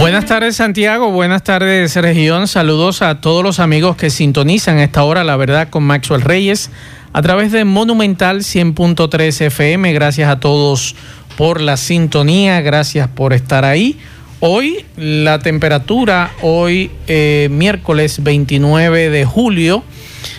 [0.00, 5.04] Buenas tardes Santiago, buenas tardes región, saludos a todos los amigos que sintonizan a esta
[5.04, 6.70] hora La Verdad con Maxwell Reyes
[7.12, 10.96] a través de Monumental 100.3 FM, gracias a todos
[11.36, 13.98] por la sintonía, gracias por estar ahí.
[14.40, 19.84] Hoy la temperatura, hoy eh, miércoles 29 de julio,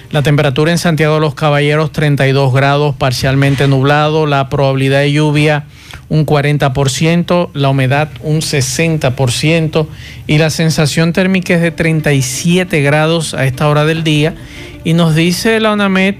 [0.10, 5.66] la temperatura en Santiago de los Caballeros 32 grados, parcialmente nublado, la probabilidad de lluvia
[6.10, 9.88] un 40%, la humedad un 60%
[10.28, 14.36] y la sensación térmica es de 37 grados a esta hora del día.
[14.84, 16.16] Y nos dice la UNAMED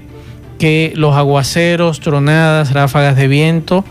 [0.58, 3.84] que los aguaceros, tronadas, ráfagas de viento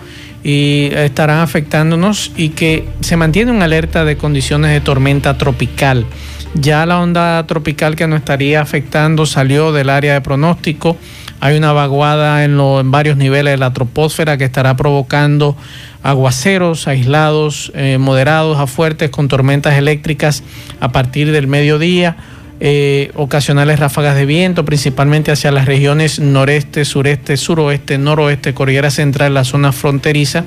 [0.43, 6.05] y estarán afectándonos y que se mantiene una alerta de condiciones de tormenta tropical.
[6.53, 10.97] Ya la onda tropical que nos estaría afectando salió del área de pronóstico.
[11.41, 12.55] Hay una vaguada en,
[12.91, 15.57] varios niveles de la troposfera que estará provocando
[16.03, 20.43] aguaceros aislados, eh, moderados a fuertes con tormentas eléctricas
[20.79, 22.15] a partir del mediodía.
[22.59, 29.33] Eh, ocasionales ráfagas de viento, principalmente hacia las regiones noreste, sureste, suroeste, noroeste, cordillera central,
[29.33, 30.43] la zona fronteriza.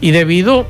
[0.00, 0.66] Y debido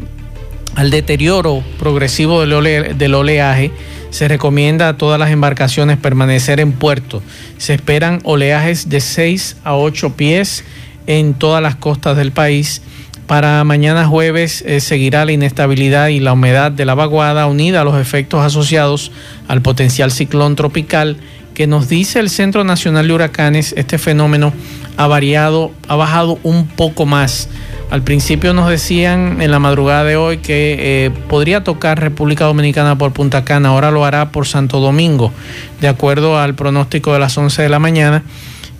[0.75, 3.71] al deterioro progresivo del oleaje,
[4.11, 7.23] se recomienda a todas las embarcaciones permanecer en puerto.
[7.59, 10.65] Se esperan oleajes de 6 a 8 pies
[11.07, 12.83] en todas las costas del país
[13.27, 17.85] para mañana jueves eh, seguirá la inestabilidad y la humedad de la vaguada unida a
[17.85, 19.11] los efectos asociados
[19.49, 21.17] al potencial ciclón tropical
[21.53, 24.53] que nos dice el Centro Nacional de Huracanes, este fenómeno
[24.97, 27.49] ha variado, ha bajado un poco más.
[27.91, 32.99] Al principio nos decían en la madrugada de hoy que eh, podría tocar República Dominicana
[32.99, 35.33] por Punta Cana, ahora lo hará por Santo Domingo,
[35.81, 38.23] de acuerdo al pronóstico de las 11 de la mañana.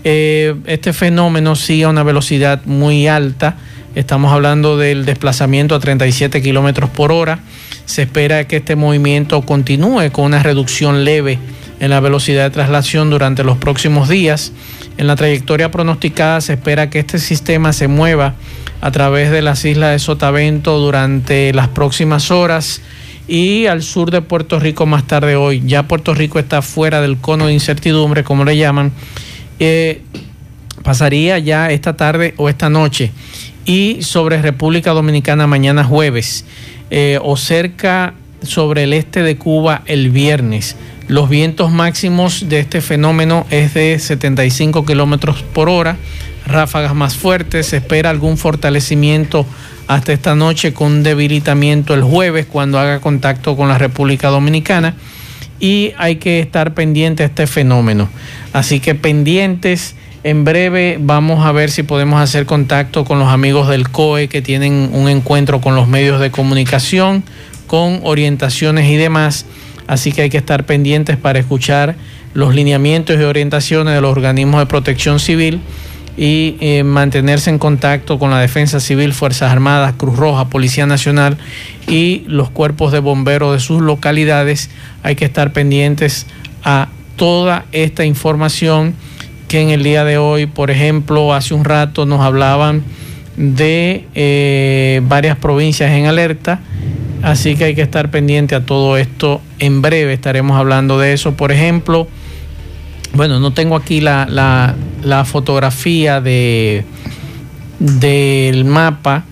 [0.05, 3.57] Eh, este fenómeno sigue a una velocidad muy alta
[3.97, 7.39] Estamos hablando del desplazamiento a 37 kilómetros por hora.
[7.87, 11.39] Se espera que este movimiento continúe con una reducción leve
[11.81, 14.53] en la velocidad de traslación durante los próximos días.
[14.99, 18.35] En la trayectoria pronosticada se espera que este sistema se mueva
[18.87, 22.83] a través de las islas de Sotavento durante las próximas horas
[23.27, 25.61] y al sur de Puerto Rico más tarde hoy.
[25.67, 28.93] Ya Puerto Rico está fuera del cono de incertidumbre, como le llaman.
[29.59, 30.03] Eh,
[30.85, 33.11] pasaría ya esta tarde o esta noche
[33.65, 36.45] y sobre República Dominicana mañana jueves
[36.91, 40.77] eh, o cerca sobre el este de Cuba el viernes.
[41.09, 45.97] Los vientos máximos de este fenómeno es de 75 kilómetros por hora,
[46.47, 47.67] ráfagas más fuertes.
[47.67, 49.47] Se espera algún fortalecimiento
[49.89, 54.95] hasta esta noche con debilitamiento el jueves cuando haga contacto con la República Dominicana.
[55.59, 58.09] Y hay que estar pendiente a este fenómeno.
[58.53, 63.69] Así que pendientes en breve vamos a ver si podemos hacer contacto con los amigos
[63.69, 67.23] del COE que tienen un encuentro con los medios de comunicación,
[67.67, 69.47] con orientaciones y demás.
[69.87, 71.95] Así que hay que estar pendientes para escuchar
[72.35, 75.61] los lineamientos y orientaciones de los organismos de protección civil
[76.17, 81.37] y eh, mantenerse en contacto con la Defensa Civil, Fuerzas Armadas, Cruz Roja, Policía Nacional
[81.87, 84.71] y los cuerpos de bomberos de sus localidades.
[85.03, 86.27] Hay que estar pendientes
[86.65, 88.95] a toda esta información
[89.49, 92.83] que en el día de hoy, por ejemplo, hace un rato nos hablaban
[93.37, 96.61] de eh, varias provincias en alerta,
[97.23, 99.41] así que hay que estar pendiente a todo esto.
[99.59, 101.35] En breve estaremos hablando de eso.
[101.35, 102.09] Por ejemplo,
[103.13, 104.75] bueno, no tengo aquí la, la,
[105.25, 106.85] fotografía de,
[107.79, 109.25] del mapa,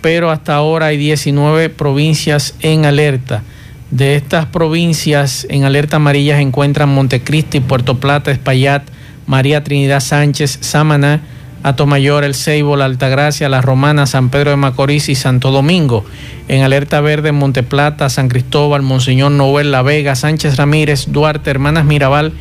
[0.00, 3.42] pero hasta ahora hay 19 provincias en alerta.
[3.90, 8.82] De estas provincias en alerta amarilla se encuentran Montecristi, Puerto Plata, Espaillat,
[9.26, 11.22] María Trinidad Sánchez, Samaná,
[11.62, 16.04] Atomayor, El Ceibo, La Altagracia, La Romana, San Pedro de Macorís y Santo Domingo.
[16.46, 22.32] En alerta verde, Monteplata, San Cristóbal, Monseñor Noel, La Vega, Sánchez Ramírez, Duarte, Hermanas Mirabal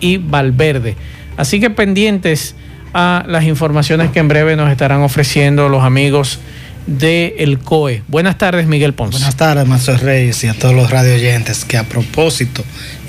[0.00, 0.96] y Valverde.
[1.40, 2.54] Así que pendientes
[2.92, 6.38] a las informaciones que en breve nos estarán ofreciendo los amigos
[6.86, 8.02] de el COE.
[8.08, 9.16] Buenas tardes, Miguel Ponce.
[9.16, 12.62] Buenas tardes, Mazo Reyes y a todos los radio oyentes que a propósito,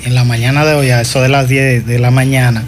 [0.06, 2.62] en la mañana de hoy, a eso de las 10 de la mañana,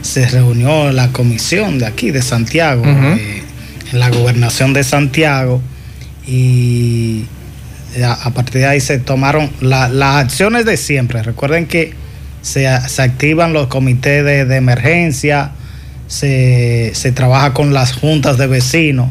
[0.00, 3.42] se reunió la comisión de aquí, de Santiago, eh,
[3.92, 5.60] en la gobernación de Santiago,
[6.26, 7.26] y
[8.02, 11.22] a, partir de ahí se tomaron las acciones de siempre.
[11.22, 11.92] Recuerden que
[12.42, 15.52] se, activan los comités de, emergencia,
[16.06, 19.10] se, trabaja con las juntas de vecinos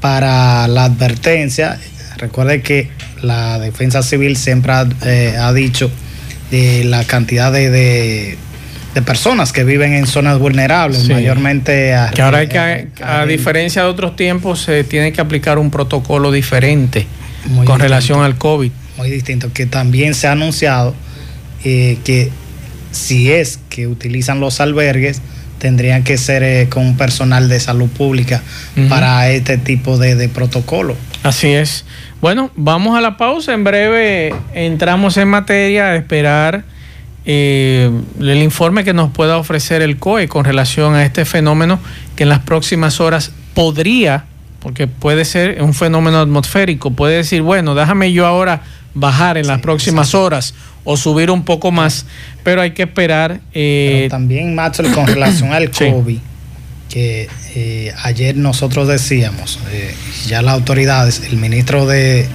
[0.00, 1.78] para la advertencia.
[2.16, 2.90] Recuerde que
[3.22, 5.90] la defensa civil siempre ha, eh, dicho
[6.50, 8.38] de la cantidad de,
[9.04, 13.88] personas que viven en zonas vulnerables, mayormente a, que ahora hay que, a, diferencia de
[13.88, 17.06] otros tiempos, se tiene que aplicar un protocolo diferente
[17.64, 18.70] con relación al COVID.
[18.96, 20.94] Muy distinto, que también se ha anunciado
[21.64, 22.30] eh, que
[22.94, 25.20] si es que utilizan los albergues,
[25.58, 28.42] tendrían que ser eh, con personal de salud pública
[28.88, 30.96] para este tipo de, protocolo.
[31.22, 31.84] Así es.
[32.20, 33.54] Bueno, vamos a la pausa.
[33.54, 36.64] En breve entramos en materia a esperar
[37.24, 41.80] eh, el informe que nos pueda ofrecer el COE con relación a este fenómeno
[42.16, 44.26] que en las próximas horas podría,
[44.60, 48.62] porque puede ser un fenómeno atmosférico, puede decir, bueno, déjame yo ahora
[48.94, 50.54] bajar en las próximas horas
[50.84, 52.06] o subir un poco más,
[52.42, 53.40] pero hay que esperar.
[53.52, 56.18] Eh, también, Macho, con relación al COVID,
[56.88, 59.94] que eh, ayer nosotros decíamos, eh,
[60.26, 62.28] ya las autoridades, el ministro de,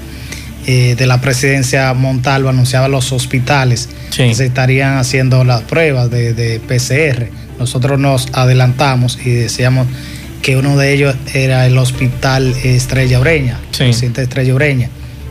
[0.66, 7.32] de la presidencia Montalvo anunciaba los hospitales que se estarían haciendo las pruebas de, PCR.
[7.58, 9.88] Nosotros nos adelantamos y decíamos
[10.44, 14.90] que uno de ellos era el hospital Estrella Ureña, el presidente Estrella Ureña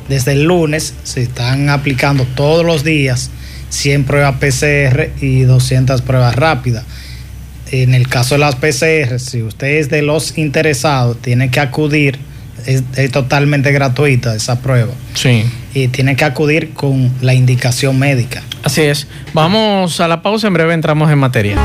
[0.08, 3.31] desde el lunes se están aplicando todos los días
[3.70, 6.84] 100 pruebas PCR y 200 pruebas rápidas.
[7.70, 12.19] En el caso de las PCR, si usted es de los interesados, tiene que acudir,
[12.64, 12.82] es,
[13.12, 14.93] totalmente gratuita esa prueba.
[15.12, 15.44] Sí.
[15.75, 18.43] Y tiene que acudir con la indicación médica.
[18.64, 19.06] Así es.
[19.34, 21.56] Vamos a la pausa, en breve entramos en materia.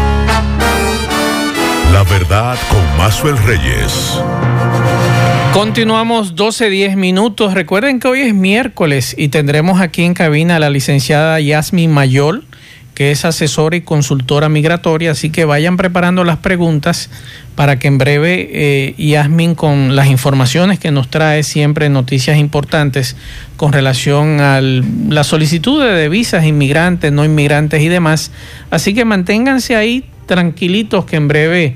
[1.94, 4.19] La verdad con Mazuel Reyes.
[5.53, 7.53] Continuamos 12-10 minutos.
[7.53, 12.44] Recuerden que hoy es miércoles y tendremos aquí en cabina a la licenciada Yasmin Mayol,
[12.95, 17.11] que es asesora y consultora migratoria, así que vayan preparando las preguntas
[17.53, 23.15] para que en breve eh, Yasmin con las informaciones que nos trae siempre noticias importantes
[23.55, 28.31] con relación a la solicitud de visas inmigrantes, no inmigrantes y demás.
[28.71, 31.75] Así que manténganse ahí tranquilitos que en breve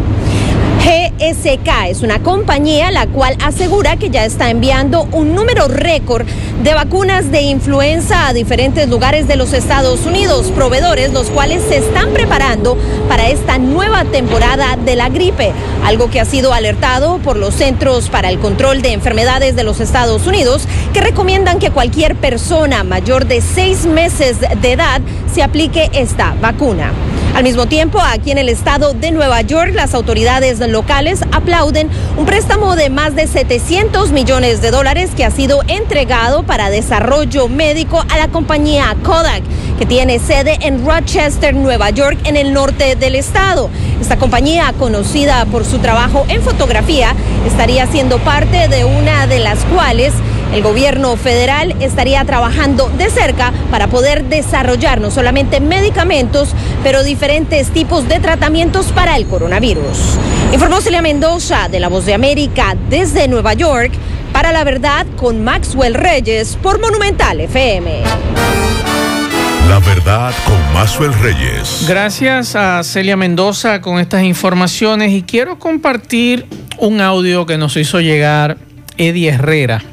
[0.88, 6.26] GSK es una compañía la cual asegura que ya está enviando un número récord
[6.64, 11.80] de vacunas de influenza a diferentes lugares de los Estados Unidos, proveedores los cuales se
[11.80, 12.78] están preparando
[13.10, 15.52] para esta nueva temporada de la gripe,
[15.84, 19.82] algo que ha sido alertado por los Centros para el Control de Enfermedades de los
[19.82, 25.02] Estados Unidos, que recomiendan que cualquier persona mayor de seis meses de edad
[25.34, 26.94] se aplique esta vacuna.
[27.36, 32.26] Al mismo tiempo, aquí en el estado de Nueva York, las autoridades locales aplauden un
[32.26, 38.04] préstamo de más de 700 millones de dólares que ha sido entregado para desarrollo médico
[38.10, 39.44] a la compañía Kodak
[39.78, 43.70] que tiene sede en Rochester, Nueva York, en el norte del estado.
[44.02, 47.14] Esta compañía, conocida por su trabajo en fotografía,
[47.46, 50.14] estaría siendo parte de una de las cuales
[50.54, 56.50] el gobierno federal estaría trabajando de cerca para poder desarrollar no solamente medicamentos,
[56.84, 60.18] pero diferentes tipos de tratamientos para el coronavirus.
[60.54, 63.92] Informó Celia Mendoza de La Voz de América desde Nueva York
[64.34, 68.04] Para la verdad, con Maxwell Reyes por Monumental FM.
[69.68, 71.86] La verdad con Maxwell Reyes.
[71.88, 76.46] Gracias a Celia Mendoza con estas informaciones y quiero compartir
[76.78, 78.58] un audio que nos hizo llegar
[78.98, 79.84] Eddie Herrera.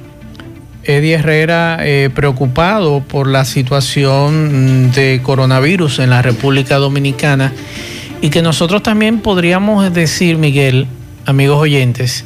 [0.86, 7.52] Eddie Herrera eh, preocupado por la situación de coronavirus en la República Dominicana
[8.20, 10.86] y que nosotros también podríamos decir, Miguel,
[11.26, 12.24] amigos oyentes,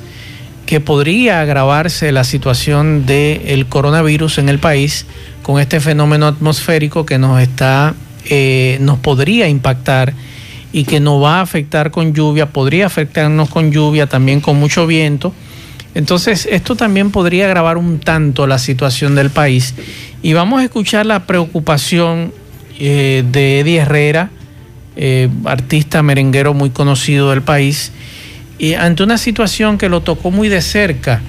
[0.66, 5.06] que podría agravarse la situación del coronavirus en el país
[5.42, 7.94] con este fenómeno atmosférico que nos está,
[8.26, 10.12] eh, nos podría impactar
[10.72, 14.86] y que nos va a afectar con lluvia, podría afectarnos con lluvia, también con mucho
[14.86, 15.32] viento.
[15.94, 19.74] Entonces, esto también podría agravar un tanto la situación del país.
[20.22, 22.32] Y vamos a escuchar la preocupación
[22.78, 24.30] eh, de Eddie Herrera,
[24.96, 27.92] eh, artista merenguero muy conocido del país,
[28.58, 31.20] y ante una situación que lo tocó muy de cerca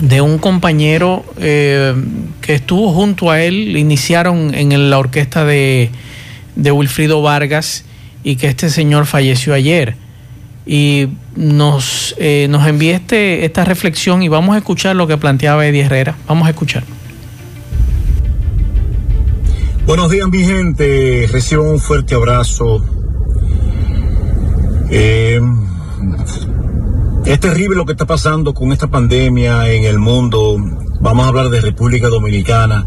[0.00, 1.94] de un compañero eh,
[2.40, 5.90] que estuvo junto a él, iniciaron en la orquesta de,
[6.56, 7.84] de Wilfrido Vargas
[8.24, 9.94] y que este señor falleció ayer.
[10.66, 11.08] Y
[11.40, 15.84] nos, eh, nos envía este, esta reflexión y vamos a escuchar lo que planteaba Eddie
[15.84, 16.14] Herrera.
[16.28, 16.84] Vamos a escuchar.
[19.86, 22.84] Buenos días mi gente, reciban un fuerte abrazo.
[24.90, 25.40] Eh,
[27.24, 30.58] es terrible lo que está pasando con esta pandemia en el mundo.
[31.00, 32.86] Vamos a hablar de República Dominicana.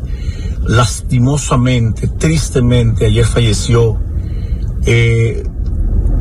[0.62, 4.00] Lastimosamente, tristemente, ayer falleció
[4.86, 5.43] eh,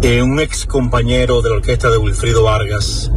[0.03, 3.11] eh, un ex compañero de la orquesta de Wilfrido Vargas,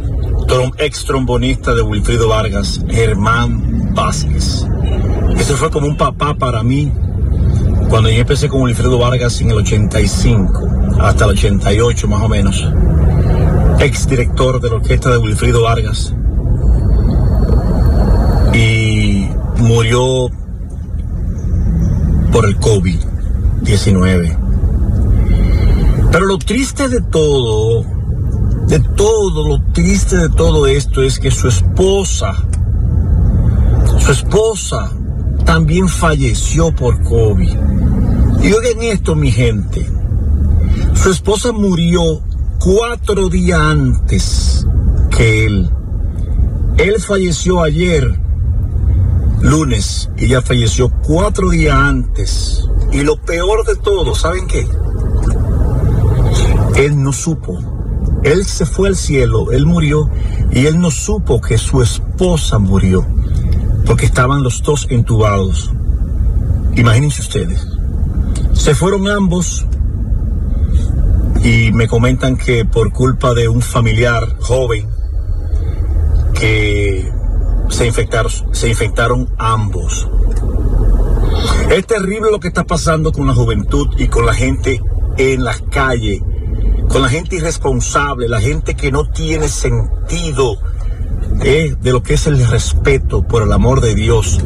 [0.78, 4.64] ex trombonista de Wilfrido Vargas, Germán Vázquez.
[5.36, 6.92] Ese fue como un papá para mí
[7.88, 10.68] cuando yo empecé con Wilfrido Vargas en el 85,
[11.00, 12.64] hasta el 88 más o menos
[13.80, 16.14] ex director de la orquesta de Wilfrido Vargas,
[18.54, 19.28] y
[19.58, 20.28] murió
[22.32, 24.45] por el COVID-19.
[26.10, 27.84] Pero lo triste de todo,
[28.68, 32.34] de todo, lo triste de todo esto es que su esposa,
[33.98, 34.90] su esposa
[35.44, 37.56] también falleció por COVID.
[38.42, 39.86] Y oigan esto, mi gente.
[40.94, 42.20] Su esposa murió
[42.58, 44.66] cuatro días antes
[45.10, 45.70] que él.
[46.78, 48.18] Él falleció ayer,
[49.40, 52.62] lunes, y ella falleció cuatro días antes.
[52.92, 54.66] Y lo peor de todo, ¿saben qué?
[56.76, 57.58] Él no supo.
[58.22, 60.10] Él se fue al cielo, él murió
[60.50, 63.06] y él no supo que su esposa murió,
[63.84, 65.70] porque estaban los dos entubados.
[66.74, 67.66] Imagínense ustedes.
[68.52, 69.66] Se fueron ambos
[71.42, 74.88] y me comentan que por culpa de un familiar joven
[76.34, 77.10] que
[77.68, 80.08] se infectaron, se infectaron ambos.
[81.70, 84.80] Es terrible lo que está pasando con la juventud y con la gente
[85.16, 86.20] en las calles,
[86.88, 90.58] con la gente irresponsable, la gente que no tiene sentido
[91.44, 94.40] eh, de lo que es el respeto por el amor de Dios.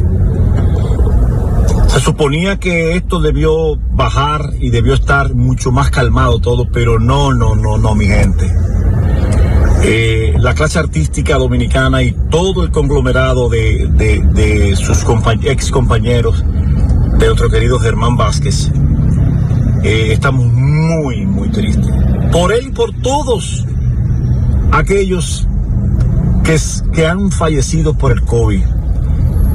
[1.89, 7.35] Se suponía que esto debió bajar y debió estar mucho más calmado todo, pero no,
[7.35, 8.49] no, no, no, mi gente.
[9.83, 15.05] Eh, la clase artística dominicana y todo el conglomerado de, sus
[15.45, 16.45] ex compañeros
[17.19, 18.71] de nuestro querido Germán Vázquez,
[19.83, 21.91] eh, estamos muy, muy tristes.
[22.33, 23.65] Por él y por todos
[24.73, 25.47] aquellos
[26.45, 26.57] que,
[26.93, 28.63] que han fallecido por el COVID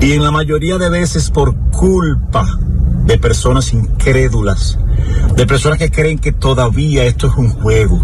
[0.01, 2.45] y en la mayoría de veces por culpa
[3.05, 4.77] de personas incrédulas,
[5.35, 8.03] de personas que creen que todavía esto es un juego,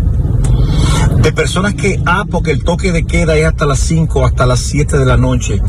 [1.21, 4.59] de personas que, ah, porque el toque de queda es hasta las 5, hasta las
[4.59, 5.61] 7 de la noche.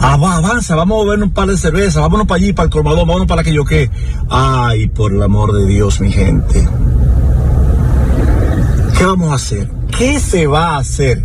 [0.00, 3.06] Ah, avanza, vamos a beber un par de cerveza, vámonos para allí, para el colmador,
[3.06, 3.90] vámonos para que yo que.
[4.28, 6.68] Ay, por el amor de Dios, mi gente.
[8.96, 9.70] ¿Qué vamos a hacer?
[9.96, 11.22] ¿Qué se va a hacer?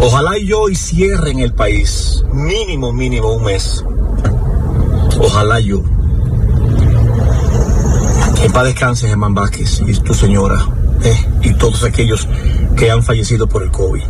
[0.00, 3.84] Ojalá yo y cierre en el país, mínimo, mínimo un mes.
[5.20, 5.82] Ojalá yo.
[8.42, 10.66] En paz descanse Germán Vázquez y tu señora
[11.04, 12.28] eh, y todos aquellos
[12.76, 14.02] que han fallecido por el COVID.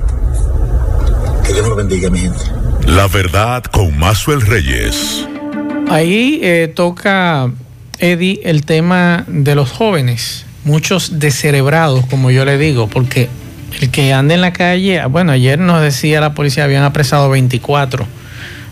[1.44, 2.40] Que Dios los bendiga, mi gente.
[2.86, 5.26] La verdad con Mazuel Reyes.
[5.88, 7.50] Ahí eh, toca,
[7.98, 13.28] Eddie, el tema de los jóvenes, muchos descerebrados, como yo le digo, porque
[13.80, 18.06] el que anda en la calle, bueno, ayer nos decía la policía habían apresado 24,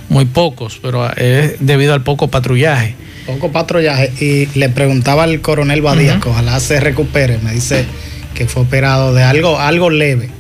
[0.09, 2.95] muy pocos, pero es debido al poco patrullaje.
[3.29, 4.11] Poco patrullaje.
[4.21, 7.85] Y le preguntaba al coronel Badía, que ojalá se recupere, me dice
[8.35, 10.31] que fue operado de algo, algo leve.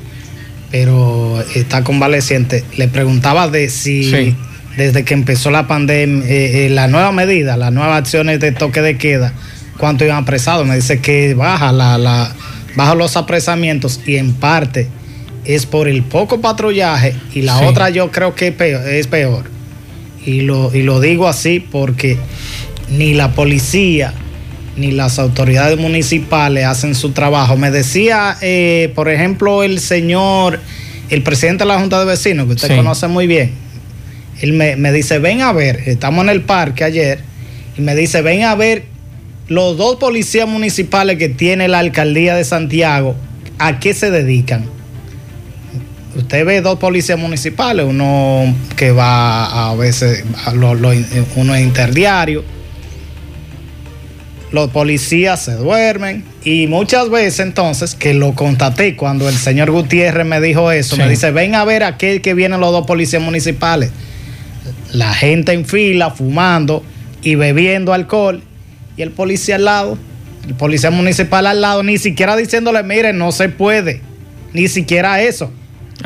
[0.71, 2.64] pero está convaleciente.
[2.76, 4.35] Le preguntaba de si
[4.78, 8.80] desde que empezó la pandemia, eh, eh, la nueva medida, las nuevas acciones de toque
[8.80, 9.35] de queda,
[9.76, 10.66] cuánto iban apresados.
[10.66, 12.33] Me dice que baja, la, la,
[12.75, 14.88] baja los apresamientos y en parte
[15.45, 18.54] es por el poco patrullaje y la otra yo creo que
[18.99, 19.50] es peor.
[20.25, 22.16] Y lo, y lo digo así porque
[22.90, 24.14] ni la policía
[24.78, 27.57] ni las autoridades municipales hacen su trabajo.
[27.57, 30.61] Me decía, eh, por ejemplo, el señor,
[31.11, 33.52] el presidente de la Junta de Vecinos, que usted conoce muy bien,
[34.40, 37.21] él me, me, dice, ven a ver, estamos en el parque ayer,
[37.76, 38.85] y me dice, ven a ver
[39.49, 43.16] los dos policías municipales que tiene la alcaldía de Santiago,
[43.59, 44.64] ¿a qué se dedican?
[46.16, 50.25] Usted ve dos policías municipales, uno que va a veces,
[51.37, 52.45] uno es interdiario,
[54.50, 60.26] los policías se duermen y muchas veces entonces, que lo contaté cuando el señor Gutiérrez
[60.26, 63.90] me dijo eso, me dice, ven a ver aquel que vienen los dos policías municipales.
[64.93, 66.83] La gente en fila, fumando
[67.23, 68.43] y bebiendo alcohol
[68.97, 69.99] y el policía al lado,
[70.47, 74.00] el policía municipal al lado, ni siquiera diciéndole, mire, no se puede,
[74.55, 75.52] ni siquiera eso.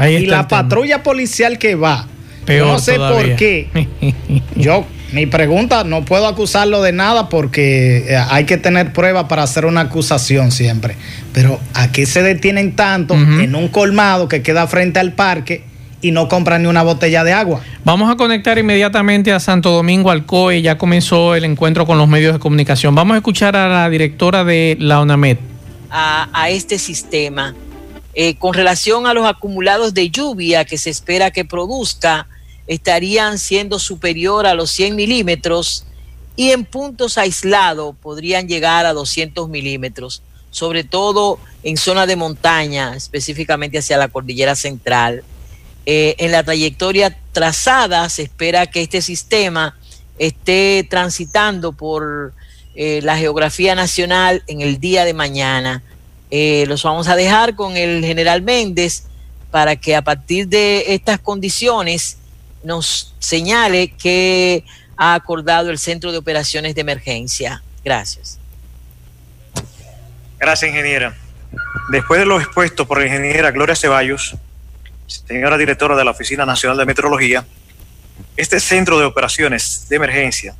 [0.09, 2.09] y la patrulla policial que va,
[2.49, 3.69] no sé por qué,
[4.57, 9.43] yo mi pregunta, no puedo acusarlo de nada porque eh, hay que tener pruebas para
[9.43, 10.97] hacer una acusación siempre.
[11.33, 15.65] Pero ¿a qué se detienen tanto en un colmado que queda frente al parque
[16.01, 17.61] y no compran ni una botella de agua?
[17.85, 20.63] Vamos a conectar inmediatamente a Santo Domingo al COE.
[20.63, 22.95] Ya comenzó el encuentro con los medios de comunicación.
[22.95, 25.39] Vamos a escuchar a la directora de la ONAMED.
[25.91, 27.55] A, este sistema.
[28.15, 32.27] Eh, con relación a los acumulados de lluvia que se espera que produzca,
[32.75, 35.85] estarían siendo superior a los 100 milímetros
[36.37, 42.97] y en puntos aislados podrían llegar a 200 milímetros, sobre todo en zona de montaña,
[42.97, 45.23] específicamente hacia la cordillera central.
[45.85, 49.77] Eh, en la trayectoria trazada se espera que este sistema
[50.19, 52.33] esté transitando por
[52.75, 55.83] eh, la geografía nacional en el día de mañana.
[56.31, 59.05] Eh, los vamos a dejar con el general Méndez
[59.51, 62.17] para que a partir de estas condiciones
[62.65, 64.65] nos señale que
[64.97, 67.63] ha acordado el Centro de Operaciones de Emergencia.
[67.85, 68.39] Gracias.
[70.39, 71.17] Gracias, ingeniera.
[71.91, 74.37] Después de lo expuesto por la ingeniera Gloria Ceballos,
[75.07, 77.45] señora directora de la Oficina Nacional de Meteorología,
[78.37, 80.55] este Centro de Operaciones de Emergencia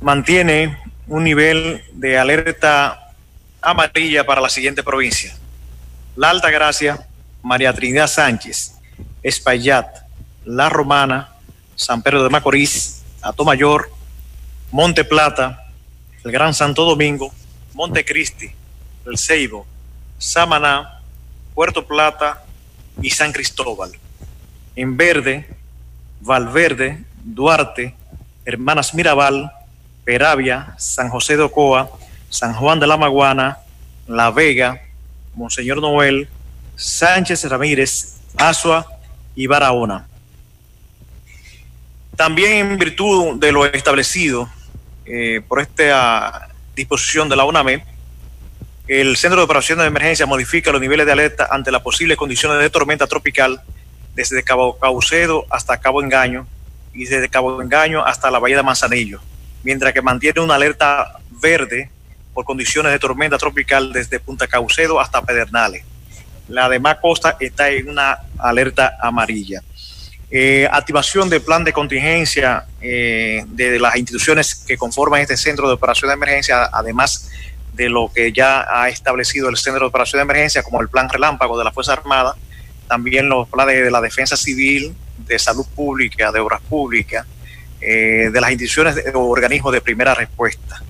[0.00, 3.12] mantiene un nivel de alerta
[3.60, 5.34] amarilla para la siguiente provincia.
[6.16, 7.06] La Alta Gracia,
[7.42, 8.79] María Trinidad Sánchez,
[9.22, 10.06] Espaillat,
[10.44, 11.34] La Romana,
[11.74, 13.90] San Pedro de Macorís, Atomayor,
[14.70, 15.66] Monte Plata,
[16.24, 17.32] el Gran Santo Domingo,
[17.74, 18.50] Monte Cristi,
[19.06, 19.66] El Ceibo,
[20.18, 21.00] Samaná,
[21.54, 22.44] Puerto Plata
[23.02, 23.92] y San Cristóbal.
[24.76, 25.48] En verde,
[26.20, 27.94] Valverde, Duarte,
[28.44, 29.50] Hermanas Mirabal,
[30.04, 31.90] Peravia, San José de Ocoa,
[32.28, 33.58] San Juan de la Maguana,
[34.06, 34.80] La Vega,
[35.34, 36.28] Monseñor Noel,
[36.76, 38.99] Sánchez Ramírez, Asua
[39.34, 40.06] y Barahona.
[42.16, 44.48] También en virtud de lo establecido
[45.06, 47.84] eh, por esta disposición de la UNAME,
[48.86, 52.58] el Centro de Operaciones de Emergencia modifica los niveles de alerta ante las posibles condiciones
[52.58, 53.62] de tormenta tropical
[54.14, 56.46] desde Cabo Caucedo hasta Cabo Engaño
[56.92, 59.20] y desde Cabo Engaño hasta la Bahía de Manzanillo,
[59.62, 61.90] mientras que mantiene una alerta verde
[62.34, 65.84] por condiciones de tormenta tropical desde Punta Caucedo hasta Pedernales.
[66.50, 69.62] La demás costa está en una alerta amarilla.
[70.32, 75.74] Eh, activación del plan de contingencia eh, de, las instituciones que conforman este centro de
[75.74, 77.30] operación de emergencia, además
[77.72, 81.08] de lo que ya ha establecido el centro de operación de emergencia, como el plan
[81.08, 82.36] relámpago de la Fuerza Armada,
[82.88, 87.26] también los planes de la defensa civil, de salud pública, de obras públicas,
[87.80, 90.82] eh, de las instituciones o organismos de primera respuesta.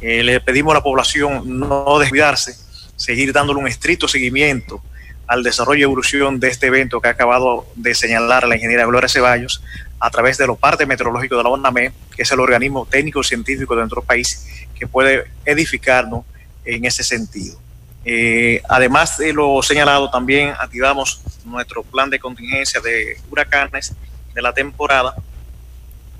[0.00, 2.56] le pedimos a la población no descuidarse,
[2.94, 4.80] seguir dándole un estricto seguimiento
[5.28, 9.08] al desarrollo y evolución de este evento que ha acabado de señalar la ingeniera Gloria
[9.08, 9.62] Ceballos
[10.00, 13.74] a través de los partes meteorológicos de la ONAME, que es el organismo técnico científico
[13.74, 16.24] de nuestro país que puede edificarnos
[16.64, 17.58] en ese sentido.
[18.04, 23.94] Eh, además de lo señalado, también activamos nuestro plan de contingencia de huracanes
[24.34, 25.14] de la temporada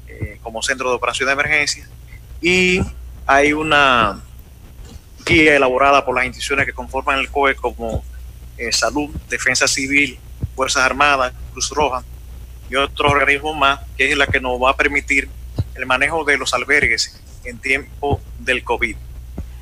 [0.07, 1.89] eh, como centro de operación de emergencia
[2.43, 2.81] y
[3.27, 4.21] hay una
[5.25, 8.05] guía elaborada por las instituciones que conforman el COE como
[8.59, 10.19] eh, salud, Defensa Civil,
[10.55, 12.05] Fuerzas Armadas, Cruz Roja
[12.71, 15.29] y otros organismos más, que es la que nos va a permitir
[15.75, 18.97] el manejo de los albergues en tiempo del COVID.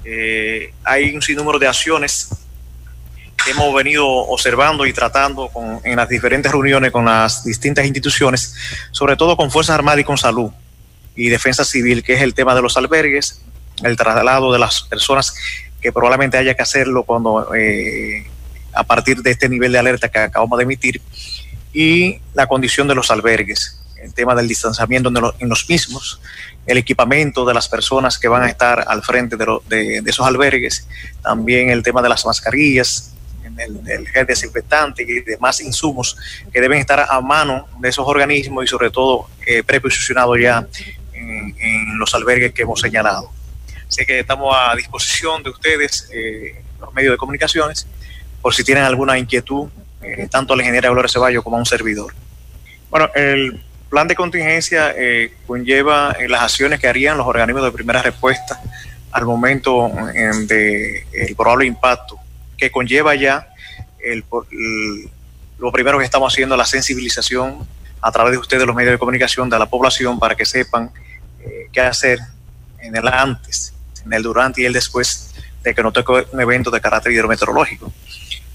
[0.05, 2.29] Eh, hay un sinnúmero de acciones
[3.47, 5.51] hemos venido observando y tratando
[5.85, 8.55] en las diferentes reuniones con las distintas instituciones,
[8.91, 10.51] sobre todo con Fuerzas Armadas y con Salud
[11.15, 13.41] y Defensa Civil, que es el tema de los albergues,
[13.83, 15.35] el traslado de las personas
[15.81, 18.27] que probablemente haya que hacerlo cuando eh,
[18.77, 21.01] a partir de este nivel de alerta que acabamos de emitir
[21.73, 26.21] y la condición de los albergues, el tema del distanciamiento en los mismos,
[26.67, 30.87] el equipamiento de las personas que van a estar al frente de, esos albergues,
[31.23, 33.13] también el tema de las mascarillas,
[33.59, 36.17] el, gel desinfectante y demás insumos
[36.53, 40.67] que deben estar a mano de esos organismos y sobre todo eh, preposicionados ya
[41.15, 43.31] en, los albergues que hemos señalado.
[43.89, 47.87] Así que estamos a disposición de ustedes, eh, los medios de comunicaciones,
[48.43, 49.69] por si tienen alguna inquietud,
[50.03, 52.15] eh, tanto la ingeniera Gloria Ceballos como a un servidor.
[52.91, 58.03] Bueno, el plan de contingencia eh, conlleva las acciones que harían los organismos de primera
[58.03, 58.61] respuesta
[59.13, 59.91] al momento
[60.49, 62.19] de el probable impacto
[62.57, 63.49] que conlleva ya
[64.01, 64.25] el,
[65.59, 67.67] lo primero que estamos haciendo la sensibilización
[68.01, 70.91] a través de ustedes los medios de comunicación de la población para que sepan
[71.41, 72.19] eh, qué hacer
[72.81, 76.71] en el antes, en el durante y el después de que no toque un evento
[76.71, 77.93] de carácter hidrometeorológico.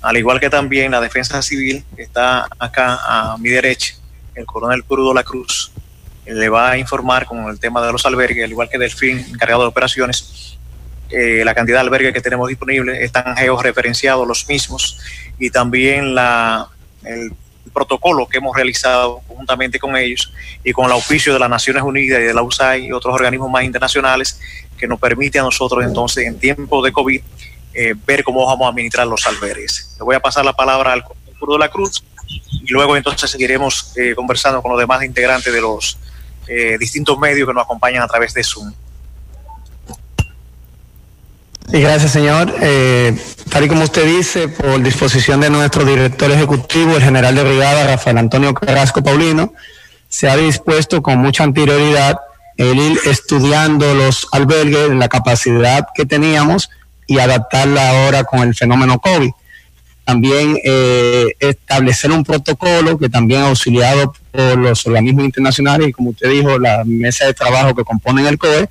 [0.02, 3.96] Al igual que también la defensa civil que está acá a mi derecha,
[4.36, 5.72] el coronel Crudo La Cruz,
[6.26, 9.62] le va a informar con el tema de los albergues, al igual que Delfín, encargado
[9.62, 10.58] de operaciones,
[11.10, 14.98] eh, la cantidad de albergues que tenemos disponibles, están georreferenciados los mismos
[15.38, 16.16] y también
[17.04, 17.34] el
[17.74, 20.32] protocolo que hemos realizado conjuntamente con ellos
[20.64, 23.50] y con el auspicio de las Naciones Unidas y de la USAID y otros organismos
[23.50, 24.40] más internacionales
[24.78, 27.22] que nos permite a nosotros entonces en tiempo de COVID
[27.74, 29.96] eh, ver cómo vamos a administrar los albergues.
[29.98, 31.04] Le voy a pasar la palabra al
[31.40, 32.04] Curo de la Cruz
[32.52, 35.98] y luego entonces seguiremos eh, conversando con los demás integrantes de los
[36.48, 38.74] eh, distintos medios que nos acompañan a través de Zoom.
[41.72, 42.54] Sí, gracias, señor.
[42.60, 43.18] Eh,
[43.50, 47.88] tal y como usted dice, por disposición de nuestro director ejecutivo, el general de brigada
[47.88, 49.54] Rafael Antonio Carrasco Paulino,
[50.10, 52.20] se ha dispuesto con mucha anterioridad
[52.58, 56.70] el ir estudiando los albergues, la capacidad que teníamos
[57.08, 59.32] y adaptarla ahora con el fenómeno COVID.
[60.04, 66.30] También eh, establecer un protocolo que también auxiliado por los organismos internacionales y como usted
[66.30, 68.70] dijo, la mesa de trabajo que componen el COE,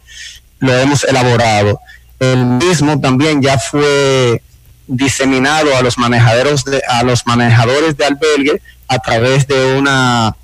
[0.58, 1.80] lo hemos elaborado
[2.20, 4.42] el mismo también ya fue
[4.86, 10.36] diseminado a los manejadores de, a los manejadores de albergue a través de una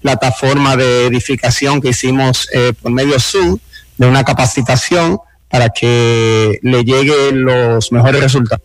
[0.00, 3.58] plataforma de edificación que hicimos eh, por medio Zoom,
[3.98, 5.18] de una capacitación
[5.50, 8.64] para que le lleguen los mejores resultados.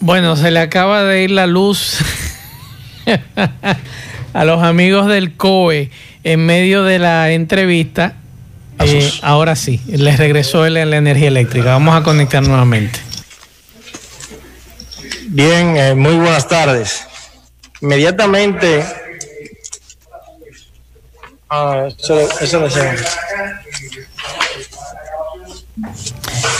[0.00, 1.98] Bueno, se le acaba de ir la luz
[4.32, 5.90] a los amigos del COE
[6.24, 8.16] en medio de la entrevista
[8.84, 11.70] eh, ahora sí, les regresó la, energía eléctrica.
[11.70, 13.00] Vamos a conectar nuevamente.
[15.28, 17.06] Bien, eh, muy buenas tardes.
[17.80, 18.84] Inmediatamente.
[21.48, 22.68] Ah, eso, eso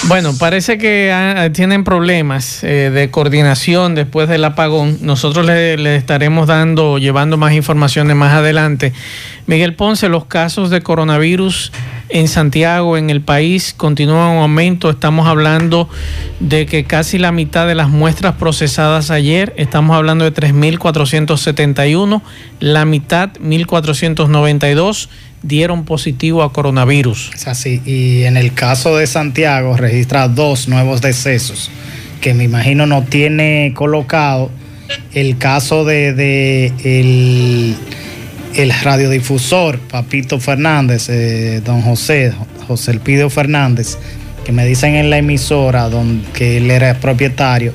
[0.09, 4.99] bueno, parece que ah, tienen problemas eh, de coordinación después del apagón.
[5.01, 8.93] Nosotros le, estaremos dando, llevando más informaciones más adelante.
[9.47, 11.73] Miguel Ponce, los casos de coronavirus
[12.09, 14.91] en Santiago, en el país, continúan en aumento.
[14.91, 15.89] Estamos hablando
[16.41, 22.23] de que casi la mitad de las muestras procesadas ayer, estamos hablando de 3.471,
[22.61, 25.09] la mitad, 1.492
[25.42, 27.31] dieron positivo a coronavirus.
[27.35, 27.81] Es así.
[27.85, 31.70] Y en el caso de Santiago registra dos nuevos decesos,
[32.20, 34.50] que me imagino no tiene colocado
[35.14, 37.74] el caso de, el,
[38.55, 42.33] el, radiodifusor Papito Fernández, eh, don José,
[42.66, 43.98] José Elpidio Fernández,
[44.44, 47.74] que me dicen en la emisora donde, que él era propietario,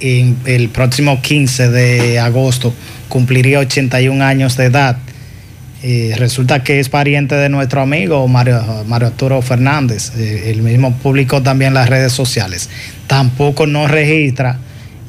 [0.00, 2.74] en el próximo 15 de agosto
[3.08, 4.96] cumpliría 81 años de edad
[6.16, 10.12] resulta que es pariente de nuestro amigo Mario, Mario Arturo Fernández.
[10.16, 12.68] Eh, el mismo publicó también las redes sociales.
[13.08, 14.58] Tampoco no registra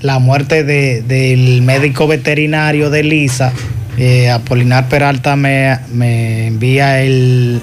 [0.01, 3.53] la muerte del médico veterinario de Lisa.
[3.97, 5.77] Eh, Apolinar Peralta me,
[6.47, 7.61] envía el,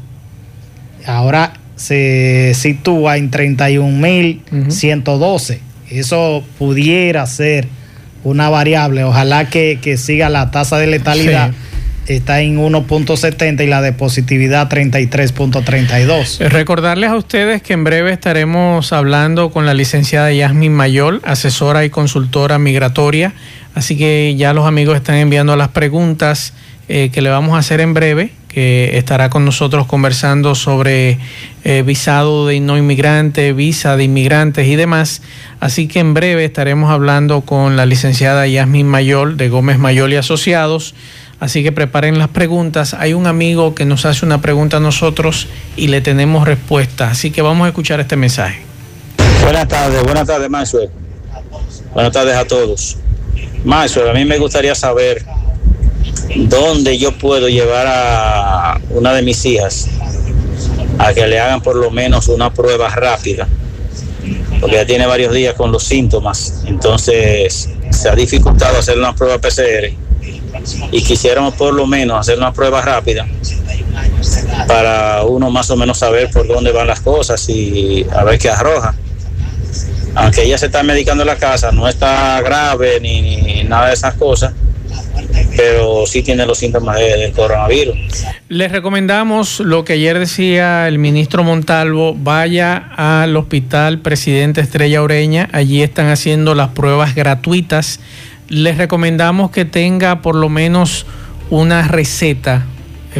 [1.06, 5.58] Ahora se sitúa en 31.112.
[5.90, 7.66] Eso pudiera ser
[8.22, 9.04] una variable.
[9.04, 11.52] Ojalá que, siga la tasa de letalidad.
[12.06, 16.48] Está en 1.70 y la de positividad 33.32.
[16.48, 21.90] Recordarles a ustedes que en breve estaremos hablando con la licenciada Yasmin Mayol, asesora y
[21.90, 23.32] consultora migratoria.
[23.74, 26.52] Así que ya los amigos están enviando las preguntas
[26.88, 31.18] eh, que le vamos a hacer en breve que estará con nosotros conversando sobre
[31.62, 35.22] eh, visado de no inmigrante, visa de inmigrantes y demás.
[35.60, 40.16] Así que en breve estaremos hablando con la licenciada Yasmin Mayol de Gómez Mayol y
[40.16, 40.94] Asociados.
[41.40, 42.92] Así que preparen las preguntas.
[42.92, 47.10] Hay un amigo que nos hace una pregunta a nosotros y le tenemos respuesta.
[47.10, 48.60] Así que vamos a escuchar este mensaje.
[49.42, 50.90] Buenas tardes, buenas tardes, Maxwell.
[51.94, 52.98] Buenas tardes a todos.
[53.64, 55.24] Maxwell, a mí me gustaría saber
[56.36, 59.88] dónde yo puedo llevar a una de mis hijas
[60.98, 63.48] a que le hagan por lo menos una prueba rápida,
[64.60, 69.38] porque ya tiene varios días con los síntomas, entonces se ha dificultado hacer una prueba
[69.38, 69.90] PCR
[70.92, 73.26] y quisiéramos por lo menos hacer una prueba rápida
[74.66, 78.50] para uno más o menos saber por dónde van las cosas y a ver qué
[78.50, 78.94] arroja.
[80.14, 84.14] Aunque ella se está medicando en la casa, no está grave ni nada de esas
[84.14, 84.52] cosas,
[85.56, 87.96] pero sí tiene los síntomas del coronavirus.
[88.48, 95.48] Les recomendamos lo que ayer decía el ministro Montalvo, vaya al hospital Presidente Estrella Oreña,
[95.52, 98.00] allí están haciendo las pruebas gratuitas.
[98.50, 101.06] Les recomendamos que tenga por lo menos
[101.48, 102.66] una receta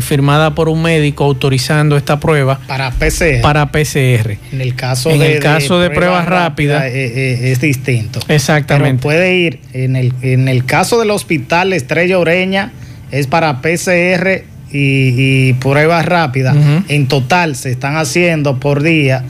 [0.01, 3.41] firmada por un médico autorizando esta prueba para PCR.
[3.43, 4.39] Para PCR.
[4.53, 8.21] En el caso en de, el caso de, pruebas rápidas eh, eh, es, distinto.
[8.29, 9.03] Exactamente.
[9.03, 12.73] puede ir en el, en el caso del hospital Estrella Oreña
[13.11, 16.57] es para PCR y, pruebas rápidas.
[16.89, 19.25] En total se están haciendo por día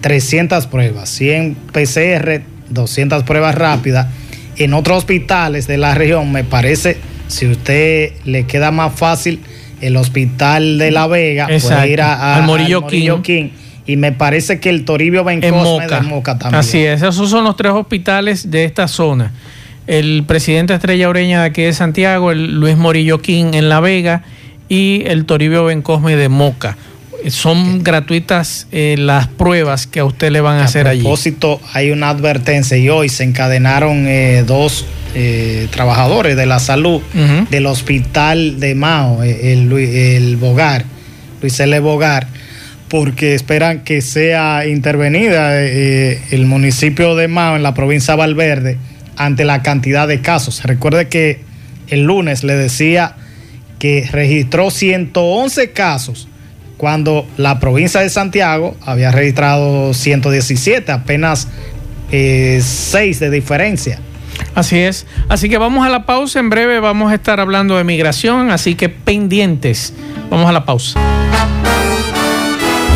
[0.00, 4.06] 300 pruebas, 100 PCR, 200 pruebas rápidas.
[4.58, 9.40] En otros hospitales de la región me parece, si usted le queda más fácil,
[9.80, 13.50] el hospital de La Vega, puede ir a, al Morillo, King.
[13.86, 16.60] Y me parece que el Toribio Bencosme de Moca también.
[16.60, 19.32] Así es, esos son los tres hospitales de esta zona.
[19.86, 24.24] El presidente Estrella Oreña de aquí de Santiago, el Luis Morillo King en La Vega
[24.68, 26.76] y el Toribio Bencosme de Moca.
[27.28, 31.00] Son gratuitas eh, las pruebas que a usted le van a, hacer allí.
[31.00, 36.60] A propósito, hay una advertencia y hoy se encadenaron eh, dos eh, trabajadores de la
[36.60, 37.02] salud
[37.50, 40.84] del hospital de Mao, el, el Bogar,
[41.42, 41.80] Luis L.
[41.80, 42.28] Bogar,
[42.88, 48.78] porque esperan que sea intervenida el municipio de Mao en la provincia de Valverde
[49.16, 50.62] ante la cantidad de casos.
[50.62, 51.40] Recuerde que
[51.88, 53.16] el lunes le decía
[53.78, 56.28] que registró 111 casos
[56.78, 61.48] cuando la provincia de Santiago había registrado 117, apenas
[62.10, 64.00] 6 de diferencia.
[64.54, 65.04] Así es.
[65.28, 66.38] Así que vamos a la pausa.
[66.38, 69.92] En breve vamos a estar hablando de migración, así que pendientes.
[70.30, 70.98] Vamos a la pausa.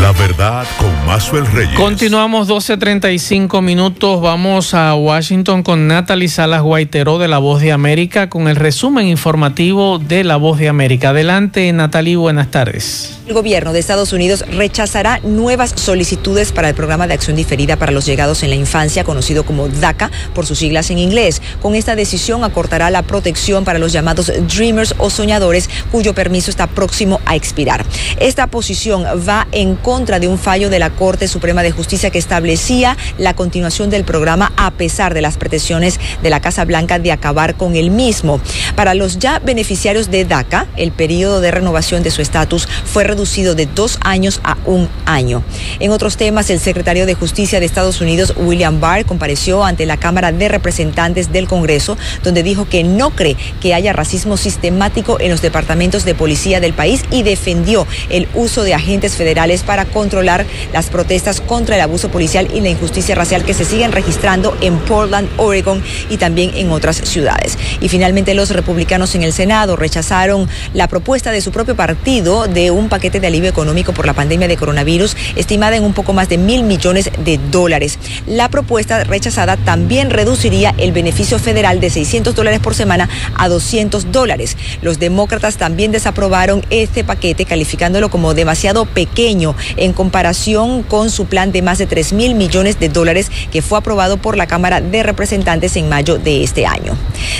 [0.00, 1.76] La verdad con Mazuel Reyes.
[1.76, 4.20] Continuamos 12.35 minutos.
[4.20, 9.06] Vamos a Washington con Natalie Salas Guaiteró de La Voz de América con el resumen
[9.06, 11.10] informativo de La Voz de América.
[11.10, 13.20] Adelante, Natalie, buenas tardes.
[13.24, 17.92] El gobierno de Estados Unidos rechazará nuevas solicitudes para el programa de acción diferida para
[17.92, 21.40] los llegados en la infancia, conocido como DACA por sus siglas en inglés.
[21.60, 26.66] Con esta decisión acortará la protección para los llamados Dreamers o soñadores cuyo permiso está
[26.66, 27.86] próximo a expirar.
[28.18, 32.18] Esta posición va en contra de un fallo de la Corte Suprema de Justicia que
[32.18, 37.12] establecía la continuación del programa a pesar de las pretensiones de la Casa Blanca de
[37.12, 38.40] acabar con el mismo.
[38.74, 43.54] Para los ya beneficiarios de DACA, el periodo de renovación de su estatus fue reducido
[43.54, 45.42] de dos años a un año.
[45.80, 49.98] En otros temas, el secretario de Justicia de Estados Unidos, William Barr, compareció ante la
[49.98, 55.30] Cámara de Representantes del Congreso, donde dijo que no cree que haya racismo sistemático en
[55.30, 60.46] los departamentos de policía del país y defendió el uso de agentes federales para controlar
[60.72, 64.78] las protestas contra el abuso policial y la injusticia racial que se siguen registrando en
[64.78, 67.58] Portland, Oregon y también en otras ciudades.
[67.82, 72.70] Y finalmente los republicanos en el Senado rechazaron la propuesta de su propio partido de
[72.70, 76.12] un paquete paquete de alivio económico por la pandemia de coronavirus, estimada en un poco
[76.12, 77.98] más de mil millones de dólares.
[78.28, 84.12] La propuesta rechazada también reduciría el beneficio federal de 600 dólares por semana a 200
[84.12, 84.56] dólares.
[84.82, 91.50] Los demócratas también desaprobaron este paquete, calificándolo como demasiado pequeño en comparación con su plan
[91.50, 95.02] de más de 3 mil millones de dólares que fue aprobado por la Cámara de
[95.02, 96.96] Representantes en mayo de este año.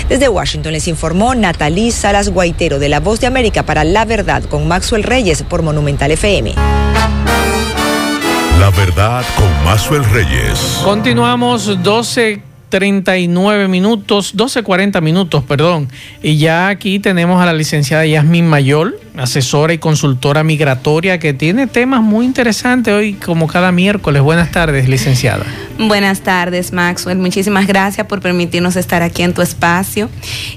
[0.09, 4.43] Desde Washington les informó Natalí Salas Guaitero de La Voz de América para La Verdad
[4.43, 6.55] con Maxwell Reyes por Monumental FM.
[8.59, 10.81] La verdad con Maxwell Reyes.
[10.83, 12.41] Continuamos 12
[12.73, 15.89] 39 minutos, 12.40 minutos, perdón.
[16.23, 21.67] Y ya aquí tenemos a la licenciada Yasmin Mayor, asesora y consultora migratoria, que tiene
[21.67, 24.23] temas muy interesantes hoy, como cada miércoles.
[24.23, 25.45] Buenas tardes, licenciada.
[25.77, 27.19] Buenas tardes, Maxwell.
[27.19, 30.09] Muchísimas gracias por permitirnos estar aquí en tu espacio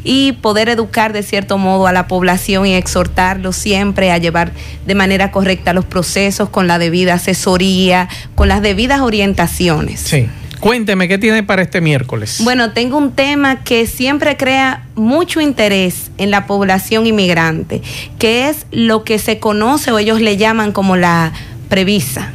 [0.03, 4.53] y poder educar de cierto modo a la población y exhortarlo siempre a llevar
[4.87, 10.01] de manera correcta los procesos con la debida asesoría, con las debidas orientaciones.
[10.01, 10.31] Sí.
[10.61, 12.41] Cuénteme, ¿qué tiene para este miércoles?
[12.43, 17.83] Bueno, tengo un tema que siempre crea mucho interés en la población inmigrante,
[18.19, 21.33] que es lo que se conoce o ellos le llaman como la
[21.69, 22.33] previsa.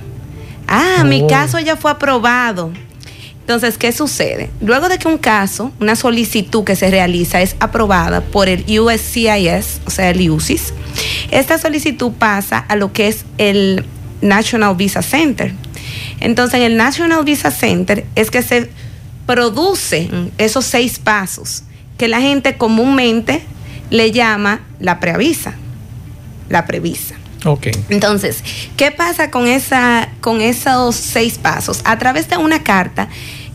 [0.68, 1.28] Ah, mi oh.
[1.28, 2.72] caso ya fue aprobado.
[3.42, 4.50] Entonces, ¿qué sucede?
[4.62, 9.82] Luego de que un caso, una solicitud que se realiza es aprobada por el USCIS,
[9.86, 10.74] o sea, el UCIS,
[11.32, 13.84] esta solicitud pasa a lo que es el
[14.22, 15.54] National Visa Center
[16.22, 18.70] entonces, en el National Visa Center es que se
[19.26, 21.64] producen esos seis pasos
[21.98, 23.44] que la gente comúnmente
[23.90, 25.54] le llama la preavisa,
[26.50, 27.16] la previsa.
[27.46, 27.68] Ok.
[27.90, 28.44] Entonces,
[28.78, 31.82] ¿qué pasa con, esa, con esos seis pasos?
[31.84, 33.10] A través de una carta,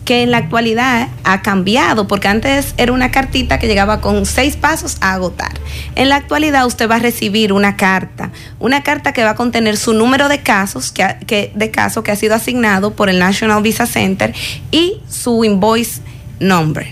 [0.07, 4.55] que en la actualidad ha cambiado, porque antes era una cartita que llegaba con seis
[4.55, 5.51] pasos a agotar.
[5.95, 9.75] En la actualidad usted va a recibir una carta, una carta que va a contener
[9.75, 13.85] su número de casos que, de caso que ha sido asignado por el National Visa
[13.85, 14.33] Center
[14.71, 15.99] y su invoice
[16.39, 16.87] number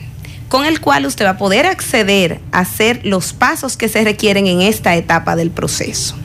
[0.49, 4.45] con el cual usted va a poder acceder a hacer los pasos que se requieren
[4.47, 6.15] en esta etapa del proceso.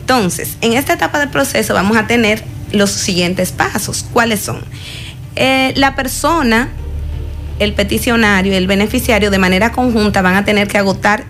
[0.00, 4.04] Entonces, en esta etapa del proceso vamos a tener los siguientes pasos.
[4.12, 4.62] ¿Cuáles son?
[5.36, 6.70] Eh, la persona,
[7.58, 11.24] el peticionario y el beneficiario de manera conjunta van a tener que agotar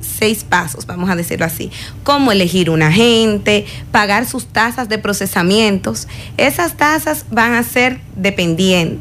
[0.00, 1.70] seis pasos, vamos a decirlo así,
[2.04, 6.08] como elegir un agente, pagar sus tasas de procesamientos.
[6.36, 9.00] Esas tasas van a ser dependiendo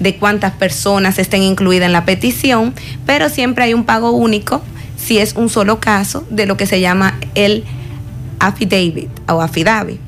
[0.00, 2.74] de cuántas personas estén incluidas en la petición,
[3.06, 4.62] pero siempre hay un pago único
[4.96, 7.64] si es un solo caso de lo que se llama el
[8.38, 10.00] affidavit o affidavit,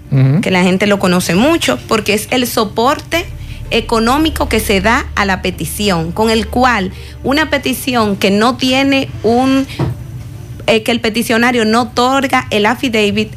[0.42, 3.26] que la gente lo conoce mucho porque es el soporte
[3.70, 6.92] económico que se da a la petición, con el cual
[7.24, 9.66] una petición que no tiene un,
[10.66, 13.32] eh, que el peticionario no otorga el affidavit,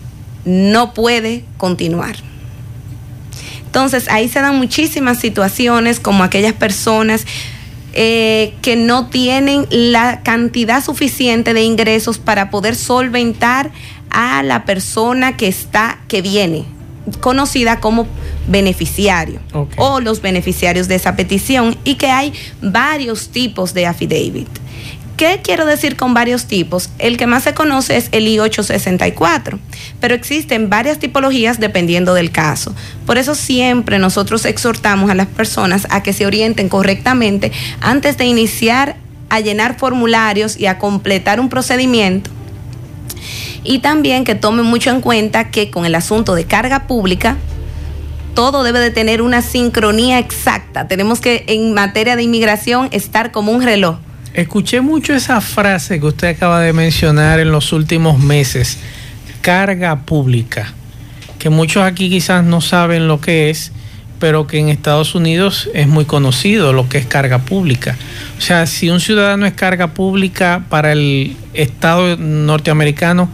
[0.45, 2.15] no puede continuar.
[3.65, 7.25] Entonces ahí se dan muchísimas situaciones como aquellas personas
[7.93, 13.71] eh, que no tienen la cantidad suficiente de ingresos para poder solventar
[14.09, 16.65] a la persona que está, que viene,
[17.19, 18.07] conocida como
[18.47, 19.39] beneficiario
[19.77, 24.49] o los beneficiarios de esa petición y que hay varios tipos de affidavit.
[25.21, 26.89] ¿Qué quiero decir con varios tipos?
[26.97, 29.59] El que más se conoce es el I-864,
[29.99, 32.73] pero existen varias tipologías dependiendo del caso.
[33.05, 38.25] Por eso siempre nosotros exhortamos a las personas a que se orienten correctamente antes de
[38.25, 38.95] iniciar
[39.29, 42.31] a llenar formularios y a completar un procedimiento
[43.63, 47.37] y también que tomen mucho en cuenta que con el asunto de carga pública,
[48.33, 50.87] todo debe de tener una sincronía exacta.
[50.87, 53.97] Tenemos que en materia de inmigración estar como un reloj.
[54.33, 58.77] Escuché mucho esa frase que usted acaba de mencionar en los últimos meses,
[59.41, 60.73] carga pública,
[61.37, 63.73] que muchos aquí quizás no saben lo que es,
[64.21, 67.97] pero que en Estados Unidos es muy conocido lo que es carga pública.
[68.37, 73.29] O sea, si un ciudadano es carga pública para el Estado norteamericano,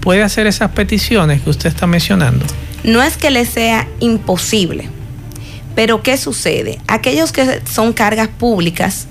[0.00, 2.46] ¿puede hacer esas peticiones que usted está mencionando?
[2.84, 4.88] No es que le sea imposible,
[5.74, 6.80] pero ¿qué sucede?
[6.88, 9.08] Aquellos que son cargas públicas,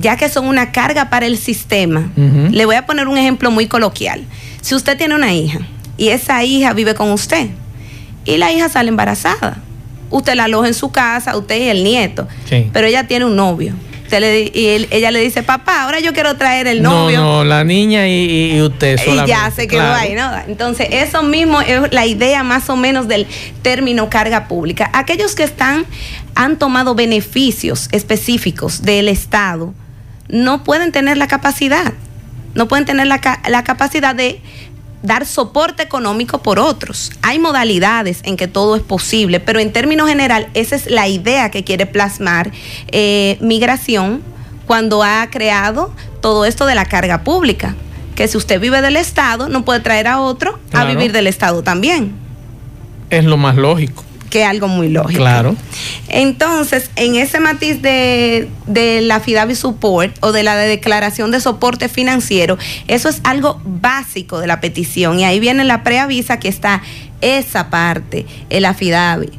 [0.00, 3.66] ya que son una carga para el sistema, le voy a poner un ejemplo muy
[3.66, 4.22] coloquial.
[4.60, 5.58] Si usted tiene una hija
[5.96, 7.48] y esa hija vive con usted
[8.24, 9.60] y la hija sale embarazada,
[10.10, 12.28] usted la aloja en su casa, usted y el nieto,
[12.72, 13.74] pero ella tiene un novio.
[14.12, 17.20] y ella le dice, papá, ahora yo quiero traer el novio.
[17.20, 19.30] No, no, la niña y, usted solamente.
[19.30, 20.30] Y ya se quedó ahí, ¿no?
[20.48, 23.26] Entonces, eso mismo es la idea más o menos del
[23.62, 24.90] término carga pública.
[24.92, 25.86] Aquellos que están,
[26.34, 29.74] han tomado beneficios específicos del Estado,
[30.28, 31.92] no pueden tener la capacidad,
[32.54, 34.40] no pueden tener la, la capacidad de
[35.02, 37.12] dar soporte económico por otros.
[37.22, 41.50] Hay modalidades en que todo es posible, pero en términos general esa es la idea
[41.50, 42.50] que quiere plasmar
[42.88, 44.22] eh, migración
[44.66, 47.74] cuando ha creado todo esto de la carga pública,
[48.14, 51.62] que si usted vive del Estado no puede traer a otro a vivir del Estado
[51.62, 52.12] también.
[53.08, 55.20] Es lo más lógico que es algo muy lógico.
[55.20, 55.56] Claro.
[56.08, 61.88] Entonces, en ese matiz de, de la FIDAVI Support o de la declaración de soporte
[61.88, 62.56] financiero,
[62.88, 65.18] eso es algo básico de la petición.
[65.20, 66.82] Y ahí viene la preavisa que está
[67.20, 69.30] esa parte, el AFIDAVI.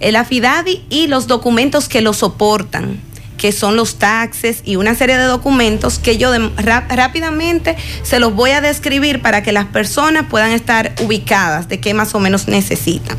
[0.00, 3.00] El AFIDAVI y los documentos que lo soportan
[3.42, 8.52] que son los taxes y una serie de documentos que yo rápidamente se los voy
[8.52, 13.18] a describir para que las personas puedan estar ubicadas de qué más o menos necesitan.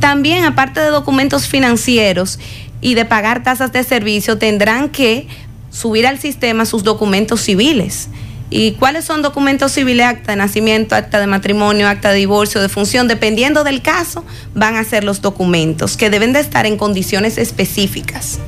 [0.00, 2.40] También, aparte de documentos financieros
[2.80, 5.28] y de pagar tasas de servicio, tendrán que
[5.70, 8.08] subir al sistema sus documentos civiles.
[8.50, 10.04] ¿Y cuáles son documentos civiles?
[10.04, 14.74] Acta de nacimiento, acta de matrimonio, acta de divorcio, de función, dependiendo del caso, van
[14.74, 18.40] a ser los documentos que deben de estar en condiciones específicas.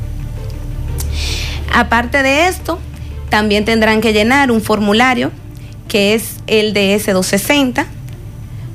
[1.73, 2.79] Aparte de esto,
[3.29, 5.33] también tendrán que llenar un formulario
[5.89, 7.87] que es el DS260,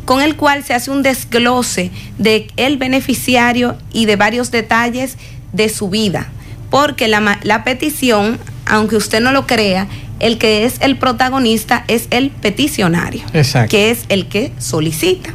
[0.05, 5.17] con el cual se hace un desglose de el beneficiario y de varios detalles
[5.53, 6.29] de su vida.
[6.69, 9.87] Porque la, la petición, aunque usted no lo crea,
[10.19, 13.23] el que es el protagonista es el peticionario,
[13.69, 15.33] que es el que solicita.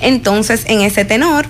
[0.00, 1.46] Entonces, en ese tenor,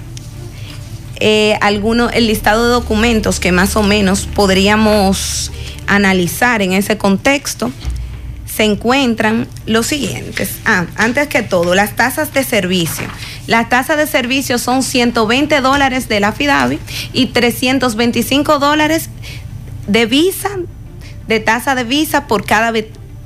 [1.17, 5.53] eh, alguno, el listado de documentos que más o menos podríamos
[5.87, 7.71] analizar en ese contexto,
[8.47, 10.57] se encuentran los siguientes.
[10.65, 13.05] Ah, antes que todo, las tasas de servicio.
[13.47, 16.79] Las tasas de servicio son 120 dólares de la FIDAVI
[17.13, 19.09] y 325 dólares
[19.87, 20.51] de visa,
[21.29, 22.73] de tasa de visa por cada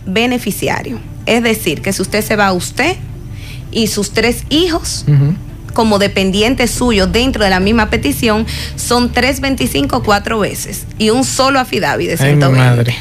[0.06, 1.00] beneficiario.
[1.26, 2.96] Es decir, que si usted se va a usted
[3.72, 5.04] y sus tres hijos,
[5.76, 8.46] como dependiente suyo dentro de la misma petición
[8.76, 12.58] son 325 cuatro veces y un solo affidavit de 120.
[12.58, 12.96] madre.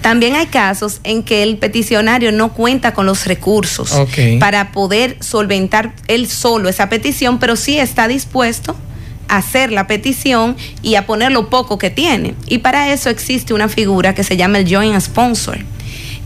[0.00, 3.92] También hay casos en que el peticionario no cuenta con los recursos
[4.38, 8.76] para poder solventar él solo esa petición, pero sí está dispuesto
[9.26, 12.36] a hacer la petición y a poner lo poco que tiene.
[12.46, 15.58] Y para eso existe una figura que se llama el joint sponsor,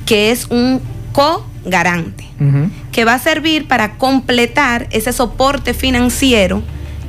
[0.05, 0.83] que es un
[1.67, 2.25] co-garante
[2.93, 6.63] que va a servir para completar ese soporte financiero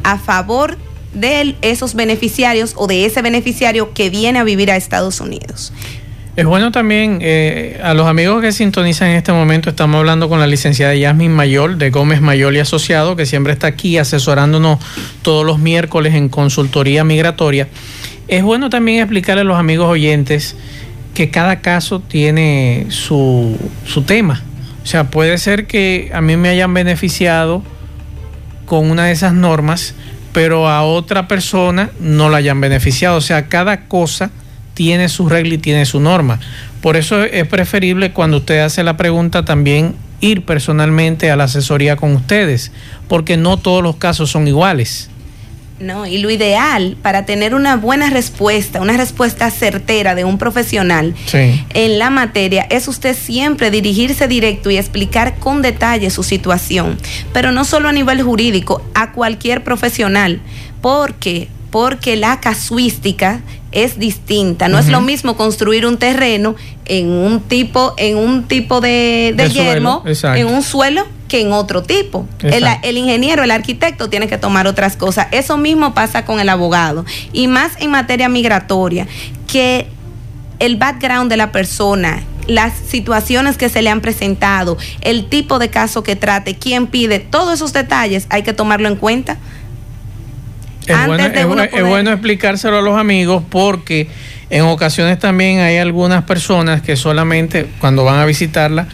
[0.03, 0.77] a favor
[1.13, 5.73] de esos beneficiarios o de ese beneficiario que viene a vivir a Estados Unidos.
[6.35, 10.39] Es bueno también eh, a los amigos que sintonizan en este momento, estamos hablando con
[10.39, 14.77] la licenciada Yasmin Mayor de Gómez Mayor y Asociado, que siempre está aquí asesorándonos
[15.23, 17.67] todos los miércoles en consultoría migratoria.
[18.27, 20.55] Es bueno también explicarle a los amigos oyentes
[21.17, 23.57] que cada caso tiene su,
[23.87, 24.43] su tema.
[24.83, 27.63] O sea, puede ser que a mí me hayan beneficiado
[28.67, 29.95] con una de esas normas,
[30.31, 33.17] pero a otra persona no la hayan beneficiado.
[33.17, 34.29] O sea, cada cosa
[34.75, 36.39] tiene su regla y tiene su norma.
[36.81, 41.95] Por eso es preferible cuando usted hace la pregunta también ir personalmente a la asesoría
[41.95, 42.71] con ustedes,
[43.07, 45.09] porque no todos los casos son iguales.
[45.79, 51.13] No, y lo ideal para tener una buena respuesta, una respuesta certera de un profesional
[51.33, 56.97] en la materia es usted siempre dirigirse directo y explicar con detalle su situación,
[57.31, 60.41] pero no solo a nivel jurídico, a cualquier profesional,
[60.81, 64.69] porque porque la casuística es distinta.
[64.69, 66.55] No es lo mismo construir un terreno
[66.85, 71.83] en un tipo, en un tipo de, de, yermo, en un suelo que en otro
[71.83, 72.27] tipo.
[72.41, 75.27] El, ingeniero, el arquitecto tiene que tomar otras cosas.
[75.31, 77.05] Eso mismo pasa con el abogado.
[77.33, 79.07] Y más en materia migratoria,
[79.47, 79.87] que
[80.59, 85.69] el background de la persona, las situaciones que se le han presentado, el tipo de
[85.69, 89.37] caso que trate, quién pide, todos esos detalles hay que tomarlo en cuenta.
[90.87, 94.07] Es, bueno, es bueno explicárselo a los amigos porque
[94.49, 98.87] en ocasiones también hay algunas personas que solamente cuando van a visitarla,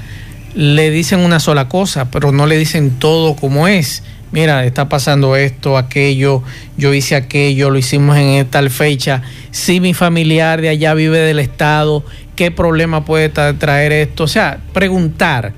[0.56, 4.04] le dicen una sola cosa, pero no le dicen todo como es.
[4.32, 6.42] Mira, está pasando esto, aquello,
[6.76, 9.22] yo hice aquello, lo hicimos en tal fecha.
[9.52, 12.04] Si mi familiar de allá vive del Estado,
[12.36, 14.24] ¿qué problema puede traer esto?
[14.24, 15.54] O sea, preguntar,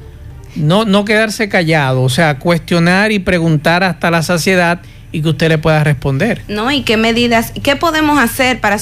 [0.56, 4.82] no, no quedarse callado, o sea, cuestionar y preguntar hasta la saciedad
[5.16, 6.42] y que usted le pueda responder.
[6.50, 8.78] No, y qué medidas, qué podemos hacer para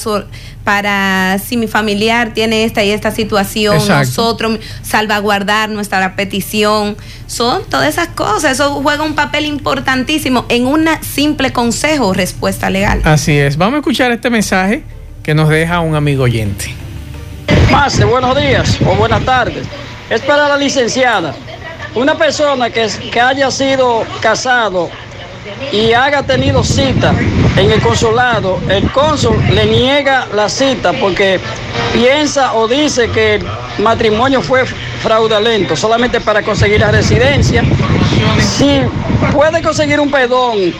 [0.63, 6.97] para si mi familiar tiene esta y esta situación, nosotros salvaguardar nuestra petición.
[7.27, 12.71] Son todas esas cosas, eso juega un papel importantísimo en un simple consejo o respuesta
[12.71, 13.01] legal.
[13.03, 13.55] Así es.
[13.55, 14.83] Vamos a escuchar este mensaje
[15.21, 16.73] que nos deja un amigo oyente.
[17.69, 19.67] Pase, buenos días o buenas tardes.
[20.09, 21.35] Es para la licenciada.
[21.93, 24.89] una persona que, que haya sido casado
[25.71, 27.13] y haya tenido cita
[27.57, 31.39] en el consulado, el cónsul le niega la cita porque
[31.93, 33.45] piensa o dice que el
[33.79, 37.63] matrimonio fue fraudulento solamente para conseguir la residencia.
[38.39, 38.81] Si
[39.31, 40.73] puede conseguir un perdón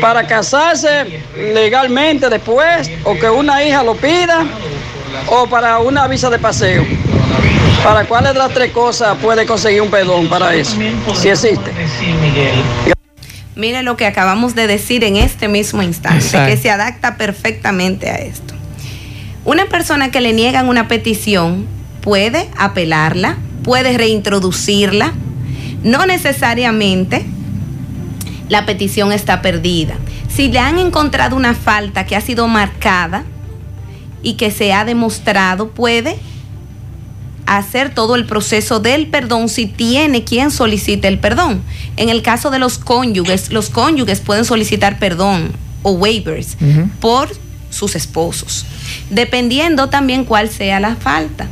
[0.00, 4.44] para casarse legalmente después o que una hija lo pida
[5.26, 6.84] o para una visa de paseo.
[7.84, 10.76] ¿Para cuáles de las tres cosas puede conseguir un perdón para eso?
[11.14, 11.72] Si existe.
[13.54, 18.16] Mire lo que acabamos de decir en este mismo instante, que se adapta perfectamente a
[18.16, 18.54] esto.
[19.44, 21.66] Una persona que le niegan una petición
[22.00, 25.12] puede apelarla, puede reintroducirla.
[25.82, 27.26] No necesariamente
[28.48, 29.94] la petición está perdida.
[30.28, 33.24] Si le han encontrado una falta que ha sido marcada
[34.22, 36.16] y que se ha demostrado, puede
[37.46, 41.62] hacer todo el proceso del perdón si tiene quien solicite el perdón.
[41.96, 46.56] En el caso de los cónyuges, los cónyuges pueden solicitar perdón o waivers
[47.00, 47.28] por
[47.70, 48.66] sus esposos,
[49.10, 51.48] dependiendo también cuál sea la falta,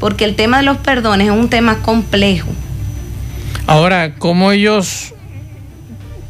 [0.00, 2.48] porque el tema de los perdones es un tema complejo.
[3.66, 5.14] Ahora, ¿cómo ellos,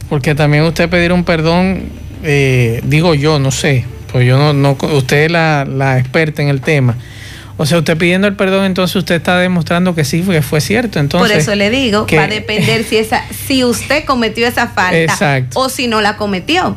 [0.08, 1.84] porque también usted pedir un perdón,
[2.22, 6.48] eh, digo yo, no sé, pues yo no, no usted es la, la experta en
[6.48, 6.96] el tema
[7.56, 10.98] o sea, usted pidiendo el perdón, entonces usted está demostrando que sí, que fue cierto.
[10.98, 15.46] Entonces, Por eso le digo, va a depender si esa, si usted cometió esa falta
[15.54, 16.76] o si no la cometió.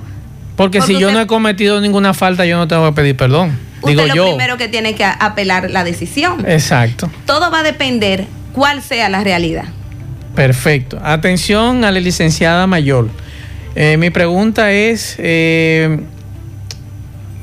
[0.55, 3.59] Porque, si yo no he cometido ninguna falta, yo no tengo que pedir perdón.
[3.81, 6.43] Usted digo lo primero que tiene que apelar la decisión.
[6.47, 7.11] Exacto.
[7.25, 9.65] Todo va a depender cuál sea la realidad.
[10.35, 10.99] Perfecto.
[11.03, 13.09] Atención a la licenciada mayor.
[13.75, 15.99] Eh, mi pregunta es, eh,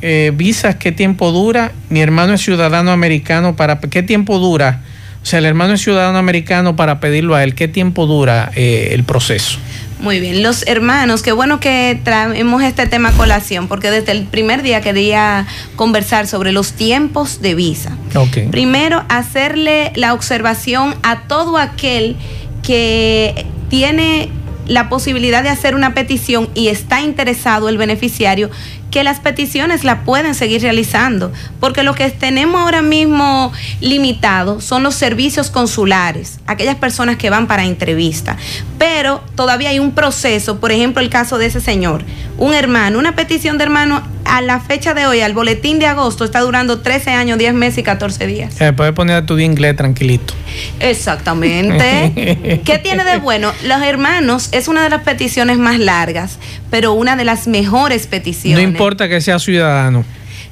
[0.07, 1.73] eh, visas, ¿qué tiempo dura?
[1.89, 4.83] Mi hermano es ciudadano americano, ¿para qué tiempo dura?
[5.23, 8.91] O sea, el hermano es ciudadano americano para pedirlo a él, ¿qué tiempo dura eh,
[8.93, 9.59] el proceso?
[10.01, 14.25] Muy bien, los hermanos, qué bueno que traemos este tema a colación, porque desde el
[14.25, 17.97] primer día quería conversar sobre los tiempos de visa.
[18.15, 18.49] Okay.
[18.49, 22.17] Primero, hacerle la observación a todo aquel
[22.63, 24.29] que tiene
[24.67, 28.51] la posibilidad de hacer una petición y está interesado el beneficiario
[28.95, 34.85] que las peticiones la pueden seguir realizando, porque lo que tenemos ahora mismo limitado son
[34.85, 38.37] los servicios consulares, aquellas personas que van para entrevista,
[38.79, 42.05] pero todavía hay un proceso, por ejemplo el caso de ese señor,
[42.39, 46.25] un hermano, una petición de hermano a la fecha de hoy, al boletín de agosto,
[46.25, 48.55] está durando 13 años, 10 meses y 14 días.
[48.55, 50.35] Se puede poner a tu inglés tranquilito.
[50.81, 52.61] Exactamente.
[52.65, 53.53] ¿Qué tiene de bueno?
[53.65, 56.39] Los hermanos es una de las peticiones más largas,
[56.71, 58.57] pero una de las mejores peticiones.
[58.65, 60.05] No importa que sea ciudadano.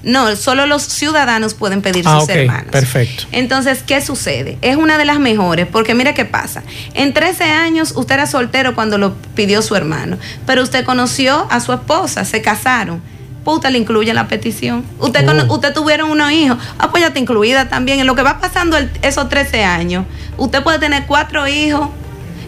[0.03, 2.73] No, solo los ciudadanos pueden pedir ah, sus hermanos.
[2.73, 3.25] Perfecto.
[3.31, 4.59] Entonces, ¿qué sucede?
[4.63, 6.63] Es una de las mejores, porque mire qué pasa.
[6.95, 11.61] En 13 años usted era soltero cuando lo pidió su hermano, pero usted conoció a
[11.61, 13.01] su esposa, se casaron
[13.45, 14.85] pues usted le incluye la petición.
[15.01, 15.55] Usted, oh.
[15.55, 17.99] usted tuvieron unos hijos, ah, pues incluida también.
[17.99, 20.07] En lo que va pasando esos 13 años,
[20.37, 21.89] usted puede tener cuatro hijos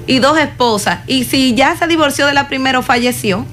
[0.06, 1.00] y dos esposas.
[1.08, 3.44] Y si ya se divorció de la primera o falleció,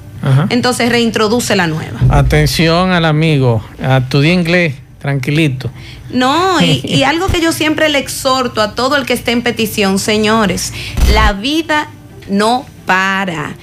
[0.49, 1.99] entonces reintroduce la nueva.
[2.09, 5.69] Atención al amigo, a tu inglés, tranquilito.
[6.11, 9.41] No, y, y algo que yo siempre le exhorto a todo el que esté en
[9.41, 10.73] petición, señores,
[11.13, 11.87] la vida
[12.29, 13.53] no para.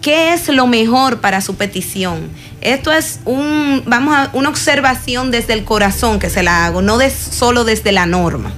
[0.00, 2.28] ¿Qué es lo mejor para su petición?
[2.60, 6.98] Esto es un, vamos a, una observación desde el corazón que se la hago, no
[6.98, 8.52] de, solo desde la norma.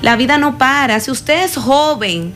[0.00, 1.00] La vida no para.
[1.00, 2.34] Si usted es joven,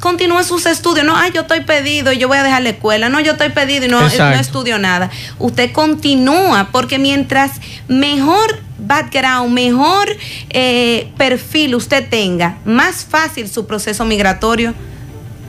[0.00, 1.06] continúe sus estudios.
[1.06, 3.08] No, ay, yo estoy pedido y yo voy a dejar la escuela.
[3.08, 5.10] No, yo estoy pedido y no, estudio nada.
[5.38, 7.52] Usted continúa porque mientras
[7.88, 10.08] mejor background, mejor
[10.50, 14.74] eh, perfil usted tenga, más fácil su proceso migratorio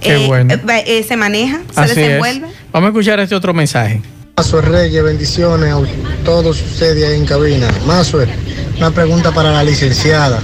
[0.02, 0.48] eh,
[0.86, 2.48] eh, se maneja, se desenvuelve.
[2.72, 4.02] Vamos a escuchar este otro mensaje.
[4.38, 5.82] Mazuel Reyes, bendiciones a
[6.24, 7.68] todos ustedes ahí en cabina.
[7.86, 8.30] Mazuel,
[8.78, 10.40] una pregunta para la licenciada.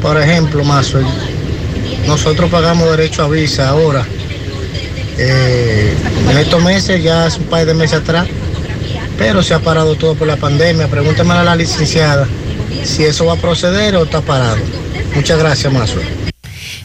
[0.00, 1.04] Por ejemplo, Mazuel,
[2.06, 4.06] nosotros pagamos derecho a visa ahora.
[5.18, 5.94] Eh,
[6.30, 8.28] en estos meses, ya hace un par de meses atrás,
[9.16, 10.88] pero se ha parado todo por la pandemia.
[10.88, 12.26] Pregúntame a la licenciada
[12.84, 14.58] si eso va a proceder o está parado.
[15.14, 16.06] Muchas gracias, Mazuel.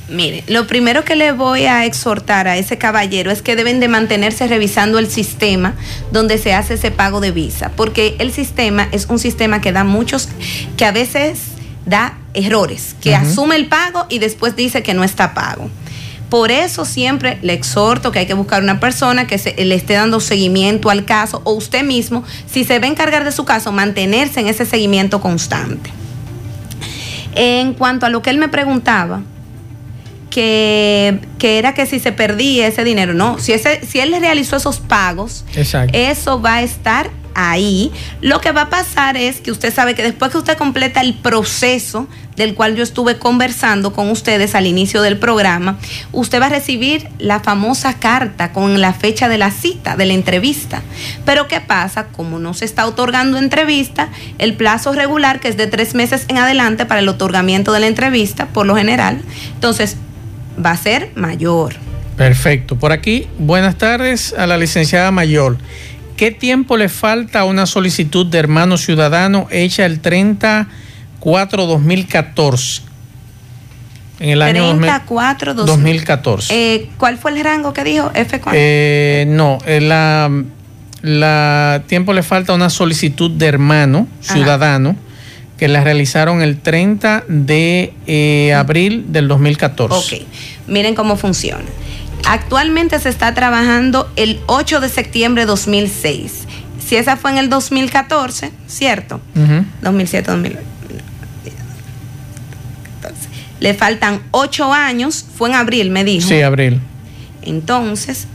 [0.09, 3.87] Mire, lo primero que le voy a exhortar a ese caballero es que deben de
[3.87, 5.73] mantenerse revisando el sistema
[6.11, 9.83] donde se hace ese pago de visa, porque el sistema es un sistema que da
[9.83, 10.29] muchos,
[10.77, 11.39] que a veces
[11.85, 15.69] da errores, que asume el pago y después dice que no está pago.
[16.29, 19.93] Por eso siempre le exhorto que hay que buscar una persona que se, le esté
[19.93, 23.71] dando seguimiento al caso o usted mismo, si se va a encargar de su caso,
[23.71, 25.91] mantenerse en ese seguimiento constante.
[27.35, 29.21] En cuanto a lo que él me preguntaba,
[30.31, 34.19] que, que, era que si se perdía ese dinero, no, si, ese, si él le
[34.19, 35.45] realizó esos pagos,
[35.93, 37.91] eso va a estar ahí.
[38.21, 41.13] Lo que va a pasar es que usted sabe que después que usted completa el
[41.13, 45.77] proceso del cual yo estuve conversando con ustedes al inicio del programa,
[46.11, 50.13] usted va a recibir la famosa carta con la fecha de la cita, de la
[50.13, 50.81] entrevista.
[51.25, 52.05] Pero ¿qué pasa?
[52.07, 54.09] Como no se está otorgando entrevista,
[54.39, 57.87] el plazo regular, que es de tres meses en adelante para el otorgamiento de la
[57.87, 59.21] entrevista, por lo general,
[59.53, 59.97] entonces
[60.63, 61.75] va a ser mayor.
[62.17, 62.75] Perfecto.
[62.75, 65.57] Por aquí, buenas tardes a la licenciada Mayor.
[66.17, 72.81] ¿Qué tiempo le falta a una solicitud de hermano ciudadano hecha el 34-2014?
[74.19, 76.53] En el año 34 2014.
[76.53, 78.11] Eh, ¿Cuál fue el rango que dijo?
[78.13, 80.31] F eh, no, eh, la,
[81.01, 84.95] la, tiempo le falta a una solicitud de hermano ciudadano
[85.57, 89.95] que la realizaron el 30 de eh, abril del 2014.
[89.95, 90.13] Ok,
[90.67, 91.65] miren cómo funciona.
[92.25, 96.47] Actualmente se está trabajando el 8 de septiembre de 2006.
[96.85, 99.21] Si esa fue en el 2014, ¿cierto?
[99.81, 100.59] 2007, 2008.
[103.59, 106.27] Le faltan 8 años, fue en abril, me dijo.
[106.27, 106.81] Sí, abril.
[107.41, 108.27] Entonces,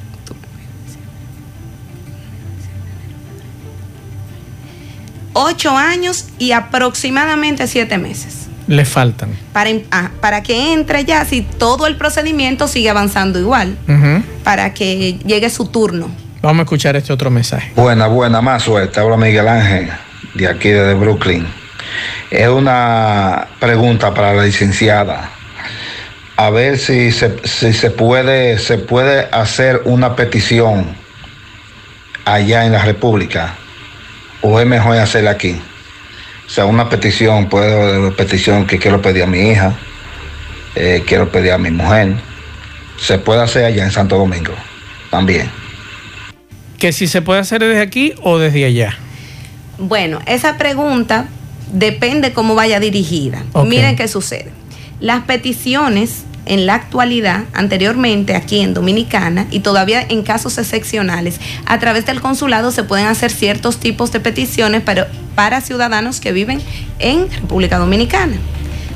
[5.41, 9.31] ocho años y aproximadamente siete meses le faltan.
[9.53, 13.77] Para, ah, para que entre ya, si todo el procedimiento sigue avanzando igual,
[14.45, 16.11] para que llegue su turno.
[16.43, 17.73] Vamos a escuchar este otro mensaje.
[17.75, 19.01] Buena, buena, más suerte.
[19.01, 19.91] Habla Miguel Ángel,
[20.35, 21.47] de aquí de Brooklyn.
[22.31, 25.31] Es una pregunta para la licenciada.
[26.37, 30.95] A ver si se, si se, puede, se puede hacer una petición
[32.25, 33.55] allá en la República
[34.43, 35.61] o es mejor hacerla aquí.
[36.49, 39.77] O sea, una petición, puedo, petición que quiero pedir a mi hija,
[40.75, 42.17] eh, quiero pedir a mi mujer.
[42.99, 44.55] Se puede hacer allá en Santo Domingo
[45.11, 45.51] también.
[46.79, 48.97] ¿Que si se puede hacer desde aquí o desde allá?
[49.79, 51.29] Bueno, esa pregunta
[51.73, 53.45] depende cómo vaya dirigida.
[53.67, 54.51] Miren qué sucede.
[55.01, 61.79] Las peticiones en la actualidad, anteriormente aquí en Dominicana y todavía en casos excepcionales, a
[61.79, 66.61] través del consulado se pueden hacer ciertos tipos de peticiones para, para ciudadanos que viven
[66.99, 68.37] en República Dominicana.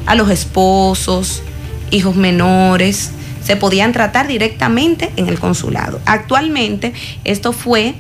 [0.07, 1.43] A los esposos,
[1.91, 3.11] hijos menores,
[3.45, 6.01] se podían tratar directamente en el consulado.
[6.07, 6.93] Actualmente
[7.25, 7.95] esto fue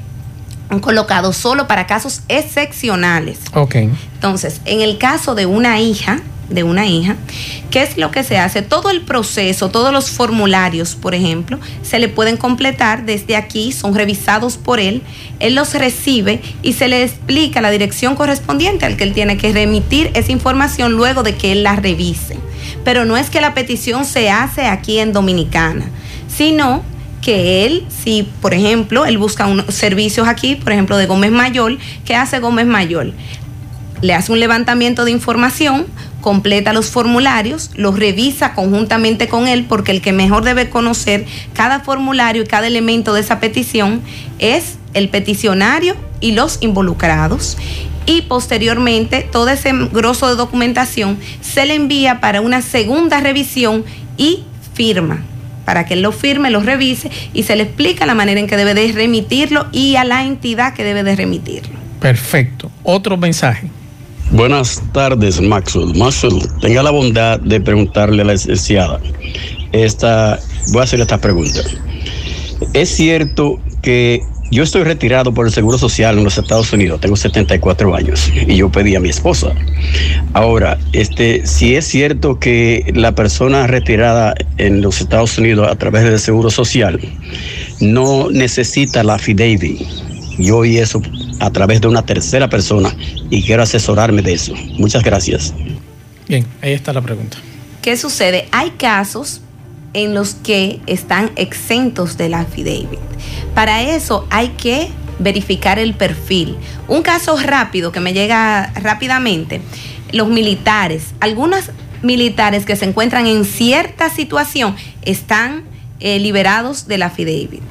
[0.80, 3.38] colocado solo para casos excepcionales.
[3.52, 3.74] Ok.
[4.14, 6.20] Entonces, en el caso de una hija,
[6.52, 7.16] de una hija,
[7.70, 8.62] ¿qué es lo que se hace?
[8.62, 13.94] Todo el proceso, todos los formularios, por ejemplo, se le pueden completar desde aquí, son
[13.94, 15.02] revisados por él,
[15.40, 19.52] él los recibe y se le explica la dirección correspondiente al que él tiene que
[19.52, 22.36] remitir esa información luego de que él la revise.
[22.84, 25.86] Pero no es que la petición se hace aquí en Dominicana,
[26.28, 26.82] sino
[27.22, 31.78] que él, si por ejemplo, él busca unos servicios aquí, por ejemplo, de Gómez Mayor,
[32.04, 33.12] ¿qué hace Gómez Mayor?
[34.02, 35.86] Le hace un levantamiento de información,
[36.20, 41.24] completa los formularios, los revisa conjuntamente con él, porque el que mejor debe conocer
[41.54, 44.02] cada formulario y cada elemento de esa petición
[44.40, 47.56] es el peticionario y los involucrados.
[48.04, 53.84] Y posteriormente todo ese grosso de documentación se le envía para una segunda revisión
[54.16, 54.42] y
[54.74, 55.22] firma
[55.64, 58.56] para que él lo firme, lo revise y se le explica la manera en que
[58.56, 61.78] debe de remitirlo y a la entidad que debe de remitirlo.
[62.00, 62.68] Perfecto.
[62.82, 63.70] Otro mensaje.
[64.32, 65.94] Buenas tardes, Maxwell.
[65.94, 68.98] Maxwell, tenga la bondad de preguntarle a la licenciada.
[69.72, 70.40] Esta,
[70.72, 71.60] voy a hacerle esta pregunta.
[72.72, 77.16] ¿Es cierto que yo estoy retirado por el Seguro Social en los Estados Unidos, tengo
[77.16, 79.52] 74 años y yo pedí a mi esposa.
[80.32, 86.04] Ahora, este, si es cierto que la persona retirada en los Estados Unidos a través
[86.04, 87.00] del Seguro Social
[87.80, 89.80] no necesita la affidavit,
[90.38, 91.02] yo oí eso
[91.42, 92.94] a través de una tercera persona
[93.28, 94.54] y quiero asesorarme de eso.
[94.78, 95.52] Muchas gracias.
[96.28, 97.36] Bien, ahí está la pregunta.
[97.82, 98.46] ¿Qué sucede?
[98.52, 99.40] Hay casos
[99.92, 103.00] en los que están exentos de la affidavit.
[103.56, 104.88] Para eso hay que
[105.18, 106.56] verificar el perfil.
[106.86, 109.60] Un caso rápido que me llega rápidamente,
[110.12, 111.72] los militares, algunos
[112.02, 115.64] militares que se encuentran en cierta situación están
[115.98, 117.62] eh, liberados de la affidavit.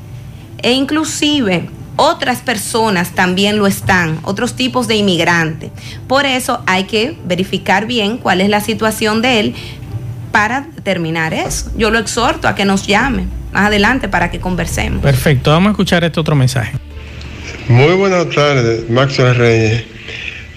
[0.61, 1.69] E inclusive
[2.01, 5.69] otras personas también lo están, otros tipos de inmigrantes.
[6.07, 9.55] Por eso hay que verificar bien cuál es la situación de él
[10.31, 11.71] para determinar eso.
[11.77, 15.03] Yo lo exhorto a que nos llame más adelante para que conversemos.
[15.03, 16.71] Perfecto, vamos a escuchar este otro mensaje.
[17.67, 19.83] Muy buenas tardes, Maxwell Reyes.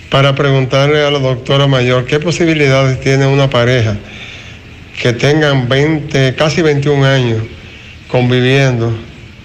[0.09, 3.99] Para preguntarle a la doctora mayor qué posibilidades tiene una pareja
[4.99, 7.43] que tengan 20, casi 21 años
[8.09, 8.97] conviviendo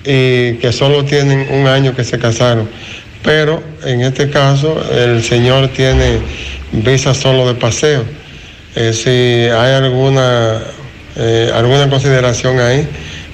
[0.03, 2.69] y que solo tienen un año que se casaron.
[3.23, 6.19] Pero en este caso el señor tiene
[6.71, 8.03] visa solo de paseo.
[8.75, 10.61] Eh, si hay alguna,
[11.15, 12.87] eh, alguna consideración ahí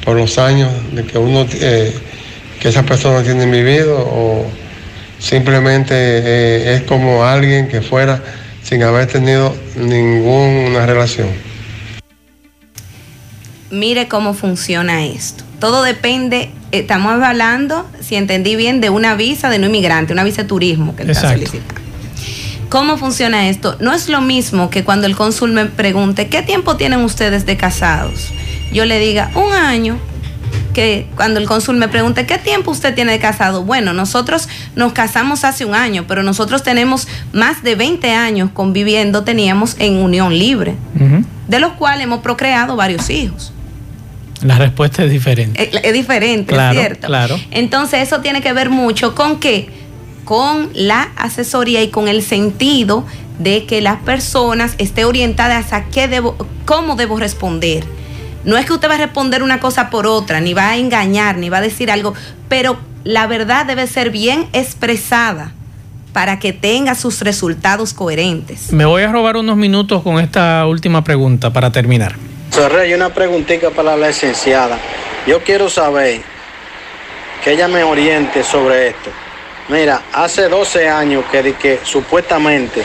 [0.03, 1.93] por los años de que uno eh,
[2.59, 4.45] que esa persona tiene vivido o
[5.19, 8.21] simplemente es como alguien que fuera
[8.63, 11.27] sin haber tenido ninguna relación.
[13.69, 15.44] Mire cómo funciona esto.
[15.59, 20.43] Todo depende, estamos hablando, si entendí bien, de una visa de no inmigrante, una visa
[20.43, 21.81] de turismo que está solicitando.
[22.69, 23.77] ¿Cómo funciona esto?
[23.79, 27.57] No es lo mismo que cuando el cónsul me pregunte, ¿qué tiempo tienen ustedes de
[27.57, 28.31] casados?
[28.73, 29.97] Yo le diga, un año,
[30.73, 33.63] que cuando el cónsul me pregunte, ¿qué tiempo usted tiene de casado?
[33.63, 39.23] Bueno, nosotros nos casamos hace un año, pero nosotros tenemos más de 20 años conviviendo,
[39.23, 40.75] teníamos en unión libre,
[41.47, 43.53] de los cuales hemos procreado varios hijos.
[44.47, 45.61] La respuesta es diferente.
[45.61, 47.07] Es, es diferente, claro, ¿cierto?
[47.07, 47.39] Claro.
[47.51, 49.69] Entonces eso tiene que ver mucho con qué?
[50.23, 53.05] Con la asesoría y con el sentido
[53.39, 57.83] de que las personas estén orientadas a qué debo, cómo debo responder
[58.45, 61.37] no es que usted va a responder una cosa por otra, ni va a engañar,
[61.37, 62.13] ni va a decir algo,
[62.47, 65.51] pero la verdad debe ser bien expresada
[66.13, 68.71] para que tenga sus resultados coherentes.
[68.71, 72.15] Me voy a robar unos minutos con esta última pregunta para terminar.
[72.57, 74.79] Rey, una preguntita para la licenciada.
[75.27, 76.21] Yo quiero saber
[77.43, 79.09] que ella me oriente sobre esto.
[79.67, 82.83] Mira, hace 12 años que, que supuestamente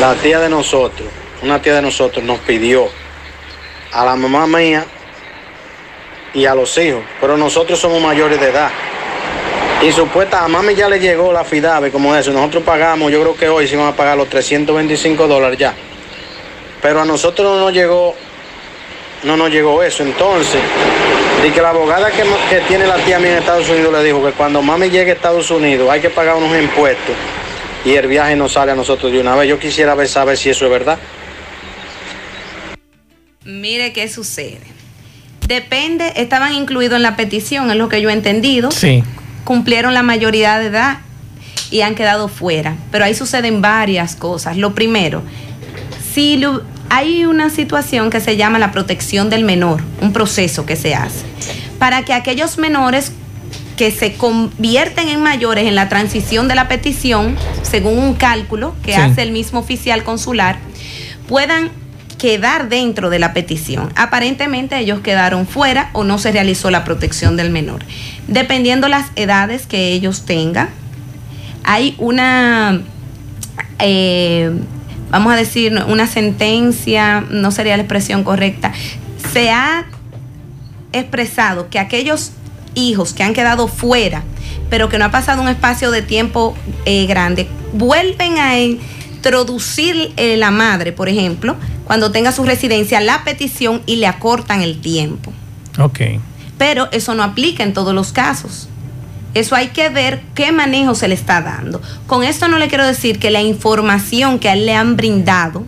[0.00, 1.08] la tía de nosotros,
[1.42, 2.88] una tía de nosotros nos pidió
[3.92, 4.84] a la mamá mía
[6.32, 8.70] y a los hijos, pero nosotros somos mayores de edad.
[9.82, 12.32] Y supuesta, a mami ya le llegó la FIDAVE como eso.
[12.32, 15.74] Nosotros pagamos, yo creo que hoy sí vamos a pagar los 325 dólares ya.
[16.82, 18.14] Pero a nosotros no nos llegó,
[19.24, 20.02] no nos llegó eso.
[20.02, 20.60] Entonces,
[21.42, 24.24] de que la abogada que, que tiene la tía mía en Estados Unidos le dijo
[24.24, 27.14] que cuando mami llegue a Estados Unidos hay que pagar unos impuestos
[27.84, 29.48] y el viaje no sale a nosotros de una vez.
[29.48, 30.98] Yo quisiera ver, saber si eso es verdad.
[33.44, 34.78] Mire qué sucede
[35.48, 38.70] Depende, estaban incluidos en la petición, es lo que yo he entendido.
[38.70, 39.02] Sí.
[39.44, 40.98] Cumplieron la mayoría de edad
[41.70, 42.76] y han quedado fuera.
[42.92, 44.58] Pero ahí suceden varias cosas.
[44.58, 45.22] Lo primero,
[46.12, 46.38] si
[46.90, 51.24] hay una situación que se llama la protección del menor, un proceso que se hace,
[51.78, 53.12] para que aquellos menores
[53.76, 58.96] que se convierten en mayores en la transición de la petición, según un cálculo que
[58.96, 60.58] hace el mismo oficial consular,
[61.28, 61.70] puedan
[62.18, 63.92] quedar dentro de la petición.
[63.94, 67.84] Aparentemente ellos quedaron fuera o no se realizó la protección del menor.
[68.26, 70.68] Dependiendo las edades que ellos tengan,
[71.62, 72.82] hay una,
[73.78, 74.50] eh,
[75.10, 78.72] vamos a decir, una sentencia, no sería la expresión correcta,
[79.32, 79.86] se ha
[80.92, 82.32] expresado que aquellos
[82.74, 84.22] hijos que han quedado fuera,
[84.70, 90.36] pero que no ha pasado un espacio de tiempo eh, grande, vuelven a introducir eh,
[90.36, 95.32] la madre, por ejemplo, cuando tenga su residencia, la petición y le acortan el tiempo.
[95.78, 96.00] Ok.
[96.58, 98.68] Pero eso no aplica en todos los casos.
[99.34, 101.80] Eso hay que ver qué manejo se le está dando.
[102.06, 105.64] Con esto no le quiero decir que la información que a él le han brindado,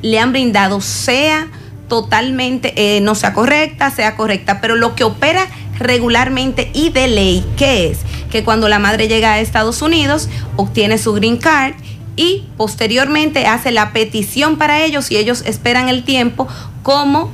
[0.00, 1.48] le han brindado sea
[1.88, 5.46] totalmente, eh, no sea correcta, sea correcta, pero lo que opera
[5.78, 7.98] regularmente y de ley, ¿qué es?
[8.30, 11.74] Que cuando la madre llega a Estados Unidos, obtiene su green card
[12.16, 16.48] y posteriormente hace la petición para ellos y ellos esperan el tiempo
[16.82, 17.30] como